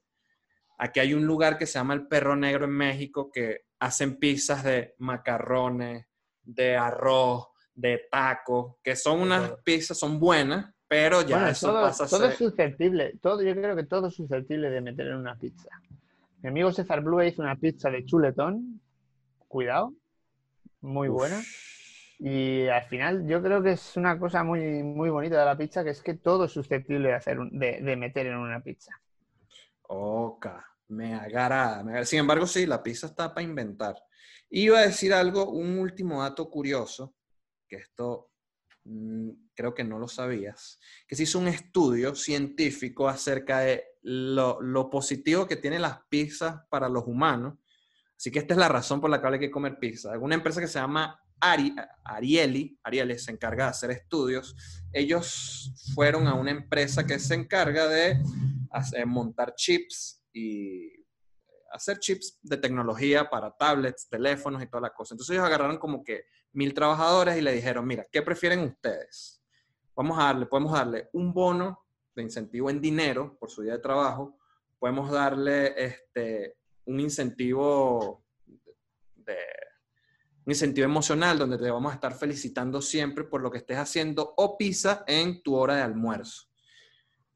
Aquí 0.79 1.01
hay 1.01 1.13
un 1.13 1.27
lugar 1.27 1.59
que 1.59 1.67
se 1.67 1.73
llama 1.81 1.95
El 1.95 2.07
Perro 2.07 2.37
Negro 2.37 2.67
en 2.67 2.71
México 2.71 3.33
que 3.33 3.63
hacen 3.81 4.17
pizzas 4.21 4.63
de 4.63 4.95
macarrones, 4.99 6.07
de 6.41 6.77
arroz, 6.77 7.49
de 7.75 8.07
tacos, 8.09 8.77
que 8.81 8.95
son 8.95 9.23
unas 9.23 9.55
pizzas, 9.65 9.99
son 9.99 10.21
buenas, 10.21 10.73
pero 10.87 11.23
ya 11.23 11.51
eso 11.51 11.73
pasa 11.73 12.05
a 12.05 12.09
todo 12.09 12.27
es 12.27 12.37
susceptible, 12.37 13.19
todo, 13.21 13.43
yo 13.43 13.55
creo 13.55 13.75
que 13.75 13.87
todo 13.87 14.07
es 14.07 14.15
susceptible 14.15 14.71
de 14.71 14.81
meter 14.81 15.09
en 15.09 15.17
una 15.17 15.37
pizza. 15.37 15.69
Mi 16.43 16.51
amigo 16.51 16.71
César 16.71 17.01
Blue 17.01 17.25
hizo 17.25 17.43
una 17.43 17.57
pizza 17.57 17.91
de 17.91 18.05
chuletón, 18.05 18.81
cuidado, 19.49 19.93
muy 20.81 21.09
buena. 21.09 21.43
Y 22.19 22.67
al 22.67 22.85
final 22.85 23.27
yo 23.29 23.41
creo 23.41 23.63
que 23.63 23.73
es 23.73 23.97
una 23.97 24.19
cosa 24.19 24.43
muy, 24.43 24.83
muy 24.83 25.09
bonita 25.09 25.39
de 25.39 25.45
la 25.45 25.57
pizza, 25.57 25.85
que 25.85 25.91
es 25.91 26.03
que 26.03 26.15
todo 26.15 26.47
es 26.47 26.53
susceptible 26.53 27.09
de, 27.09 27.15
hacer 27.15 27.39
de, 27.39 27.97
meter 27.97 28.27
en 28.27 28.37
una 28.37 28.61
pizza. 28.61 29.01
Oca, 29.83 30.67
me 30.89 31.15
agrada, 31.15 32.05
Sin 32.05 32.19
embargo, 32.19 32.47
sí, 32.47 32.67
la 32.67 32.83
pizza 32.83 33.07
está 33.07 33.33
para 33.33 33.47
inventar. 33.47 33.97
Iba 34.51 34.81
a 34.81 34.87
decir 34.87 35.15
algo, 35.15 35.51
un 35.51 35.79
último 35.79 36.23
dato 36.23 36.51
curioso, 36.51 37.15
que 37.69 37.77
esto 37.77 38.33
mm, 38.85 39.31
creo 39.55 39.73
que 39.73 39.85
no 39.85 40.01
lo 40.01 40.09
sabías, 40.09 40.81
que 41.07 41.15
se 41.15 41.23
hizo 41.23 41.39
un 41.39 41.49
estudio 41.49 42.17
científico 42.17 43.09
acerca 43.09 43.61
de 43.61 43.85
lo, 44.03 44.61
lo 44.61 44.91
positivo 44.91 45.47
que 45.47 45.57
tienen 45.57 45.83
las 45.83 46.01
pizzas 46.09 46.63
para 46.69 46.89
los 46.89 47.07
humanos. 47.07 47.59
Así 48.17 48.33
que 48.33 48.41
esta 48.41 48.55
es 48.55 48.59
la 48.59 48.69
razón 48.69 49.01
por 49.01 49.09
la 49.09 49.21
que 49.21 49.29
hay 49.29 49.39
que 49.39 49.51
comer 49.53 49.79
pizza. 49.79 50.11
Alguna 50.11 50.35
empresa 50.35 50.61
que 50.61 50.67
se 50.67 50.81
llama 50.81 51.23
Ari, 51.41 51.75
Arieli, 52.05 52.79
Arieli 52.83 53.19
se 53.19 53.31
encarga 53.31 53.65
de 53.65 53.71
hacer 53.71 53.91
estudios, 53.91 54.57
ellos 54.93 55.73
fueron 55.95 56.27
a 56.27 56.35
una 56.35 56.51
empresa 56.51 57.07
que 57.07 57.19
se 57.19 57.35
encarga 57.35 57.87
de 57.89 58.23
montar 59.07 59.55
chips 59.55 60.23
y 60.33 60.93
hacer 61.73 61.99
chips 61.99 62.39
de 62.43 62.57
tecnología 62.57 63.29
para 63.29 63.55
tablets, 63.57 64.09
teléfonos 64.09 64.63
y 64.63 64.67
toda 64.67 64.83
la 64.83 64.95
cosa. 64.95 65.15
Entonces 65.15 65.35
ellos 65.35 65.47
agarraron 65.47 65.79
como 65.79 66.03
que 66.03 66.25
mil 66.53 66.75
trabajadores 66.75 67.37
y 67.37 67.43
le 67.43 67.53
dijeron, 67.53 67.87
mira, 67.87 68.07
¿qué 68.11 68.23
prefieren 68.23 68.61
ustedes? 68.61 69.43
Vamos 69.95 70.19
a 70.19 70.25
darle, 70.25 70.47
podemos 70.47 70.73
darle 70.73 71.09
un 71.13 71.33
bono 71.33 71.85
de 72.15 72.23
incentivo 72.23 72.71
en 72.71 72.81
dinero 72.81 73.37
por 73.39 73.51
su 73.51 73.63
día 73.63 73.75
de 73.75 73.79
trabajo, 73.81 74.39
podemos 74.79 75.11
darle 75.11 75.75
este, 75.77 76.57
un 76.87 77.01
incentivo 77.01 78.25
de 79.15 79.37
incentivo 80.51 80.87
emocional 80.87 81.39
donde 81.39 81.59
te 81.59 81.71
vamos 81.71 81.93
a 81.93 81.97
estar 81.97 82.15
felicitando 82.15 82.81
siempre 82.81 83.25
por 83.25 83.43
lo 83.43 83.51
que 83.51 83.59
estés 83.59 83.77
haciendo 83.77 84.35
o 84.37 84.57
pizza 84.57 85.05
en 85.07 85.43
tu 85.43 85.55
hora 85.55 85.77
de 85.77 85.83
almuerzo. 85.83 86.45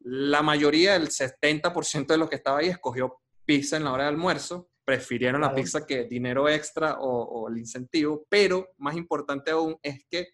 La 0.01 0.43
mayoría, 0.43 0.97
el 0.97 1.09
70% 1.09 2.07
de 2.07 2.17
los 2.17 2.29
que 2.29 2.37
estaba 2.37 2.59
ahí 2.59 2.69
escogió 2.69 3.21
pizza 3.45 3.77
en 3.77 3.85
la 3.85 3.93
hora 3.93 4.05
de 4.05 4.11
almuerzo, 4.11 4.71
prefirieron 4.85 5.43
la 5.43 5.55
pizza 5.55 5.87
que 5.87 6.05
dinero 6.05 6.49
extra 6.49 6.97
o, 7.01 7.49
el 7.49 7.59
incentivo, 7.59 8.27
pero 8.29 8.71
más 8.79 8.97
importante 8.97 9.51
aún 9.51 9.77
es 9.83 10.05
que 10.09 10.29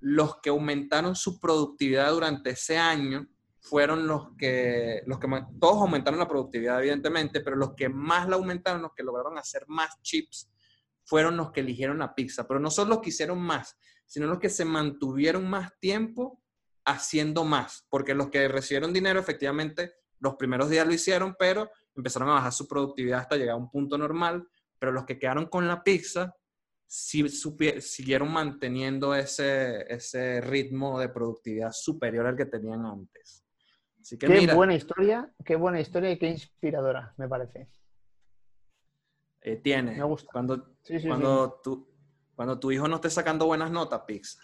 los 0.00 0.40
que 0.40 0.50
aumentaron 0.50 1.16
su 1.16 1.40
productividad 1.40 2.10
durante 2.10 2.50
ese 2.50 2.76
año 2.76 3.26
fueron 3.58 4.06
los 4.06 4.36
que, 4.36 5.02
los 5.06 5.18
que 5.18 5.28
todos 5.58 5.80
aumentaron 5.80 6.18
la 6.20 6.28
productividad 6.28 6.80
evidentemente, 6.80 7.40
pero 7.40 7.56
los 7.56 7.74
que 7.74 7.88
más 7.88 8.28
la 8.28 8.36
aumentaron, 8.36 8.82
los 8.82 8.92
que 8.94 9.02
lograron 9.02 9.38
hacer 9.38 9.64
más 9.68 10.00
chips 10.02 10.51
fueron 11.04 11.36
los 11.36 11.52
que 11.52 11.60
eligieron 11.60 11.98
la 11.98 12.14
pizza, 12.14 12.46
pero 12.46 12.60
no 12.60 12.70
son 12.70 12.88
los 12.88 13.00
que 13.00 13.10
hicieron 13.10 13.40
más, 13.40 13.76
sino 14.06 14.26
los 14.26 14.38
que 14.38 14.48
se 14.48 14.64
mantuvieron 14.64 15.48
más 15.48 15.78
tiempo 15.78 16.42
haciendo 16.84 17.44
más, 17.44 17.86
porque 17.88 18.14
los 18.14 18.28
que 18.30 18.48
recibieron 18.48 18.92
dinero 18.92 19.20
efectivamente 19.20 19.92
los 20.22 20.36
primeros 20.36 20.70
días 20.70 20.86
lo 20.86 20.94
hicieron, 20.94 21.34
pero 21.36 21.70
empezaron 21.96 22.28
a 22.28 22.34
bajar 22.34 22.52
su 22.52 22.68
productividad 22.68 23.20
hasta 23.20 23.36
llegar 23.36 23.54
a 23.54 23.58
un 23.58 23.70
punto 23.70 23.98
normal, 23.98 24.46
pero 24.78 24.92
los 24.92 25.04
que 25.04 25.18
quedaron 25.18 25.46
con 25.46 25.66
la 25.66 25.82
pizza 25.82 26.34
sí 26.86 27.28
siguieron 27.28 28.32
manteniendo 28.32 29.14
ese, 29.14 29.92
ese 29.92 30.40
ritmo 30.40 31.00
de 31.00 31.08
productividad 31.08 31.72
superior 31.72 32.26
al 32.26 32.36
que 32.36 32.46
tenían 32.46 32.86
antes. 32.86 33.44
Así 34.00 34.16
que 34.16 34.26
qué 34.26 34.54
buena 34.54 34.74
historia, 34.74 35.32
qué 35.44 35.56
buena 35.56 35.80
historia 35.80 36.12
y 36.12 36.18
qué 36.18 36.28
inspiradora, 36.28 37.14
me 37.16 37.28
parece. 37.28 37.68
Eh, 39.42 39.56
tiene. 39.56 39.96
Me 39.96 40.04
gusta. 40.04 40.30
Cuando, 40.32 40.76
cuando, 41.06 41.60
Tu, 41.62 41.88
cuando 42.34 42.58
tu 42.58 42.70
hijo 42.70 42.88
no 42.88 42.96
esté 42.96 43.10
sacando 43.10 43.46
buenas 43.46 43.70
notas, 43.70 44.02
pizza. 44.06 44.40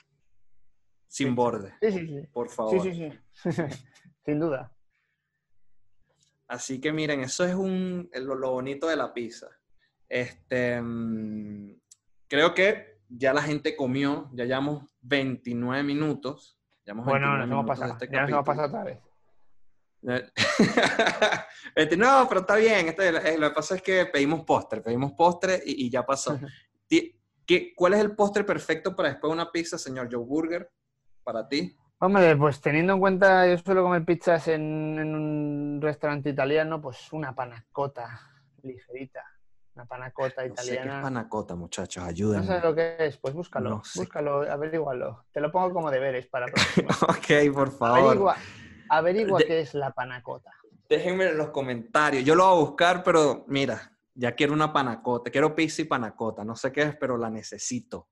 Sin 1.07 1.35
borde. 1.35 1.75
Sí, 1.81 1.93
sí, 1.93 2.07
sí. 2.07 2.27
Por 2.33 2.49
favor. 2.51 2.83
Sí, 2.83 2.93
sí, 2.93 3.11
sí. 3.43 3.51
Sin 4.25 4.41
duda. 4.41 4.71
Así 6.49 6.81
que 6.81 6.93
miren, 6.93 7.21
eso 7.21 7.45
es 7.45 7.55
un, 7.55 8.11
lo, 8.15 8.51
bonito 8.51 8.89
de 8.89 8.97
la 8.97 9.13
pizza. 9.13 9.49
Este, 10.09 10.81
mm, 10.81 11.79
creo 12.27 12.55
que 12.55 13.01
ya 13.09 13.33
la 13.33 13.43
gente 13.43 13.77
comió, 13.77 14.31
ya 14.33 14.45
llevamos 14.45 14.85
29 15.03 15.83
minutos. 15.83 16.59
bueno, 16.87 17.37
nos 17.39 17.47
hemos 17.47 17.67
pasado, 17.67 17.93
este 17.93 18.09
ya 18.11 18.23
nos 18.23 18.31
hemos 18.31 18.45
pasado 18.45 18.69
otra 18.69 18.85
vez. 18.85 18.99
Este, 21.75 21.97
no, 21.97 22.27
pero 22.29 22.41
está 22.41 22.57
bien. 22.57 22.89
Este, 22.89 23.39
lo 23.39 23.49
que 23.49 23.55
pasa 23.55 23.77
es 23.77 23.83
que 23.83 24.07
pedimos 24.07 24.45
postre, 24.45 24.81
pedimos 24.81 25.13
postre 25.13 25.63
y, 25.65 25.89
ya 25.91 26.05
pasó. 26.05 26.39
¿Qué, 26.89 27.73
¿Cuál 27.75 27.95
es 27.95 28.01
el 28.01 28.15
postre 28.15 28.45
perfecto 28.45 28.95
para 28.95 29.09
después 29.11 29.31
de 29.31 29.35
una 29.35 29.51
pizza, 29.51 29.79
señor 29.79 30.09
Joe 30.11 30.25
Burger, 30.25 30.71
para 31.23 31.49
ti? 31.49 31.77
Hombre, 32.01 32.37
pues 32.37 32.61
teniendo 32.61 32.93
en 32.93 33.01
cuenta, 33.01 33.49
yo 33.49 33.59
suelo 33.59 33.83
comer 33.83 34.05
pizzas 34.05 34.49
en, 34.49 34.99
un 34.99 35.81
restaurante 35.81 36.31
italiano, 36.31 36.81
pues 36.81 37.13
una 37.13 37.35
panacota 37.35 38.21
ligerita. 38.63 39.25
Una 39.75 39.87
panacota 39.87 40.47
italiana. 40.47 40.55
No 40.55 40.63
sé 40.63 40.89
qué 40.91 40.97
es 40.97 41.03
panacota, 41.03 41.55
muchachos, 41.55 42.05
ayúdenme. 42.05 42.47
No 42.47 42.53
sé 42.53 42.61
lo 42.61 42.75
que 42.75 42.97
es, 42.99 43.17
pues 43.17 43.35
búscalo, 43.35 43.83
búscalo, 43.95 44.43
averígualo. 44.43 45.25
Te 45.33 45.41
lo 45.41 45.51
pongo 45.51 45.73
como 45.73 45.91
deberes 45.91 46.27
para 46.27 46.47
ok, 47.09 47.53
por 47.53 47.73
favor. 47.73 47.99
Averigua, 47.99 48.37
qué 49.47 49.61
es 49.61 49.75
la 49.75 49.93
panacota. 49.93 50.53
Déjenme 50.89 51.29
en 51.29 51.39
los 51.39 51.51
comentarios. 51.51 52.25
Yo 52.25 52.35
lo 52.35 52.45
voy 52.45 52.57
a 52.57 52.61
buscar, 52.67 53.03
pero 53.03 53.45
mira, 53.49 53.97
ya 54.15 54.33
quiero 54.35 54.53
una 54.53 54.73
panacota. 54.73 55.31
Quiero 55.31 55.55
pizza 55.55 55.83
y 55.83 55.85
panacota. 55.85 56.45
No 56.45 56.57
sé 56.57 56.73
qué 56.73 56.83
es, 56.83 56.97
pero 56.97 57.17
la 57.17 57.31
necesito. 57.31 58.09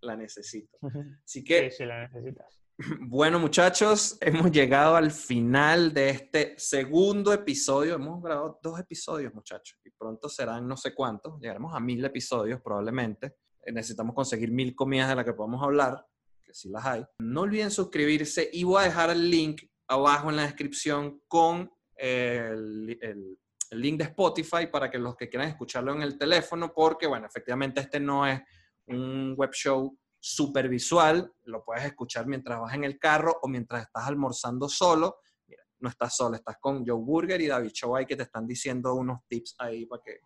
La 0.00 0.16
necesito. 0.16 0.78
Así 1.24 1.44
que. 1.44 1.70
Sí, 1.70 1.78
sí, 1.78 1.84
la 1.84 2.08
necesitas. 2.08 2.60
Bueno, 3.00 3.38
muchachos, 3.38 4.18
hemos 4.20 4.50
llegado 4.50 4.96
al 4.96 5.10
final 5.10 5.94
de 5.94 6.10
este 6.10 6.54
segundo 6.58 7.32
episodio. 7.32 7.94
Hemos 7.94 8.22
grabado 8.22 8.58
dos 8.62 8.78
episodios, 8.78 9.32
muchachos, 9.32 9.78
y 9.84 9.90
pronto 9.90 10.28
serán 10.28 10.68
no 10.68 10.76
sé 10.76 10.94
cuántos. 10.94 11.40
Llegaremos 11.40 11.74
a 11.74 11.80
mil 11.80 12.04
episodios 12.04 12.60
probablemente. 12.60 13.36
Necesitamos 13.66 14.14
conseguir 14.14 14.50
mil 14.50 14.74
comidas 14.74 15.08
de 15.08 15.16
las 15.16 15.24
que 15.24 15.32
podamos 15.32 15.62
hablar, 15.62 16.06
que 16.44 16.52
sí 16.52 16.68
las 16.68 16.84
hay. 16.84 17.04
No 17.18 17.42
olviden 17.42 17.70
suscribirse 17.70 18.48
y 18.52 18.64
voy 18.64 18.82
a 18.82 18.84
dejar 18.84 19.10
el 19.10 19.30
link 19.30 19.62
abajo 19.88 20.30
en 20.30 20.36
la 20.36 20.42
descripción 20.42 21.22
con 21.28 21.70
el, 21.94 23.38
link 23.72 23.98
de 23.98 24.04
Spotify 24.04 24.68
para 24.70 24.90
que 24.90 24.98
los 24.98 25.16
que 25.16 25.28
quieran 25.28 25.48
escucharlo 25.48 25.92
en 25.92 26.02
el 26.02 26.16
teléfono, 26.16 26.72
porque, 26.72 27.06
bueno, 27.06 27.26
efectivamente 27.26 27.80
este 27.80 27.98
no 27.98 28.26
es 28.26 28.40
un 28.86 29.34
web 29.36 29.50
show 29.52 29.98
súper 30.18 30.68
visual, 30.68 31.32
lo 31.44 31.64
puedes 31.64 31.84
escuchar 31.84 32.26
mientras 32.26 32.60
vas 32.60 32.74
en 32.74 32.84
el 32.84 32.98
carro 32.98 33.38
o 33.42 33.48
mientras 33.48 33.82
estás 33.82 34.06
almorzando 34.06 34.68
solo. 34.68 35.18
Mira, 35.48 35.62
no 35.80 35.88
estás 35.88 36.16
solo, 36.16 36.36
estás 36.36 36.56
con 36.60 36.86
Joe 36.86 37.00
Burger 37.00 37.40
y 37.40 37.48
David 37.48 37.70
Show 37.72 37.96
ahí 37.96 38.06
que 38.06 38.16
te 38.16 38.22
están 38.22 38.46
diciendo 38.46 38.94
unos 38.94 39.20
tips 39.28 39.56
ahí 39.58 39.86
para 39.86 40.02
que 40.02 40.20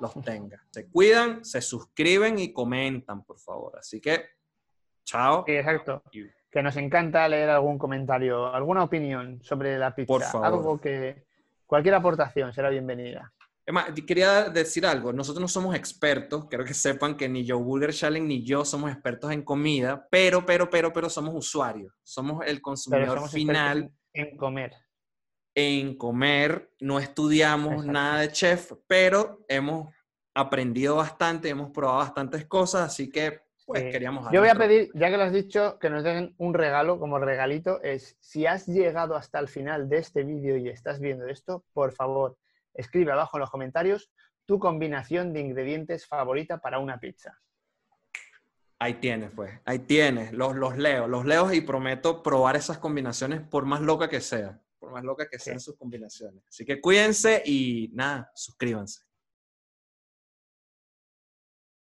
los 0.00 0.14
tengas. 0.22 0.60
Se 0.70 0.88
cuidan, 0.88 1.44
se 1.44 1.60
suscriben 1.60 2.38
y 2.38 2.52
comentan, 2.52 3.24
por 3.24 3.38
favor. 3.38 3.78
Así 3.78 4.00
que, 4.00 4.24
chao. 5.04 5.44
exacto 5.46 6.02
que 6.54 6.62
nos 6.62 6.76
encanta 6.76 7.26
leer 7.26 7.50
algún 7.50 7.78
comentario, 7.78 8.46
alguna 8.54 8.84
opinión 8.84 9.42
sobre 9.42 9.76
la 9.76 9.92
pizza. 9.92 10.06
Por 10.06 10.22
favor. 10.22 10.46
Algo 10.46 10.80
que 10.80 11.26
cualquier 11.66 11.96
aportación 11.96 12.52
será 12.52 12.70
bienvenida. 12.70 13.32
Emma, 13.66 13.86
quería 14.06 14.44
decir 14.50 14.86
algo. 14.86 15.12
Nosotros 15.12 15.40
no 15.40 15.48
somos 15.48 15.74
expertos. 15.74 16.46
Quiero 16.48 16.64
que 16.64 16.72
sepan 16.72 17.16
que 17.16 17.28
ni 17.28 17.44
Joe 17.44 17.60
Burger 17.60 17.92
Challenge 17.92 18.28
ni 18.28 18.44
yo 18.44 18.64
somos 18.64 18.92
expertos 18.92 19.32
en 19.32 19.42
comida, 19.42 20.06
pero, 20.08 20.46
pero, 20.46 20.70
pero, 20.70 20.92
pero 20.92 21.10
somos 21.10 21.34
usuarios. 21.34 21.92
Somos 22.04 22.46
el 22.46 22.62
consumidor 22.62 23.28
final. 23.28 23.90
En 24.12 24.36
comer. 24.36 24.76
En 25.56 25.96
comer. 25.98 26.70
No 26.78 27.00
estudiamos 27.00 27.84
nada 27.84 28.20
de 28.20 28.28
chef, 28.30 28.74
pero 28.86 29.44
hemos 29.48 29.92
aprendido 30.34 30.94
bastante, 30.96 31.48
hemos 31.48 31.72
probado 31.72 31.98
bastantes 31.98 32.46
cosas, 32.46 32.82
así 32.92 33.10
que 33.10 33.43
pues 33.64 33.82
queríamos... 33.84 34.30
Yo 34.32 34.40
voy 34.40 34.50
a 34.50 34.54
pedir, 34.54 34.90
ya 34.94 35.10
que 35.10 35.16
lo 35.16 35.22
has 35.22 35.32
dicho, 35.32 35.78
que 35.78 35.90
nos 35.90 36.02
den 36.04 36.34
un 36.38 36.54
regalo 36.54 36.98
como 36.98 37.18
regalito. 37.18 37.82
Es, 37.82 38.16
si 38.20 38.46
has 38.46 38.66
llegado 38.66 39.16
hasta 39.16 39.38
el 39.38 39.48
final 39.48 39.88
de 39.88 39.98
este 39.98 40.22
vídeo 40.22 40.56
y 40.56 40.68
estás 40.68 41.00
viendo 41.00 41.26
esto, 41.26 41.64
por 41.72 41.92
favor, 41.92 42.36
escribe 42.74 43.12
abajo 43.12 43.36
en 43.36 43.40
los 43.40 43.50
comentarios 43.50 44.10
tu 44.46 44.58
combinación 44.58 45.32
de 45.32 45.40
ingredientes 45.40 46.06
favorita 46.06 46.58
para 46.58 46.78
una 46.78 46.98
pizza. 46.98 47.40
Ahí 48.78 48.94
tienes, 48.94 49.30
pues. 49.34 49.58
Ahí 49.64 49.78
tienes. 49.78 50.32
Los, 50.32 50.54
los 50.56 50.76
leo, 50.76 51.08
los 51.08 51.24
leo 51.24 51.50
y 51.52 51.62
prometo 51.62 52.22
probar 52.22 52.56
esas 52.56 52.78
combinaciones 52.78 53.40
por 53.40 53.64
más 53.64 53.80
loca 53.80 54.08
que 54.10 54.20
sea. 54.20 54.60
Por 54.78 54.90
más 54.90 55.04
loca 55.04 55.26
que 55.26 55.38
sean 55.38 55.60
sus 55.60 55.76
combinaciones. 55.76 56.44
Así 56.46 56.66
que 56.66 56.80
cuídense 56.82 57.42
y 57.46 57.90
nada, 57.94 58.30
suscríbanse. 58.34 59.04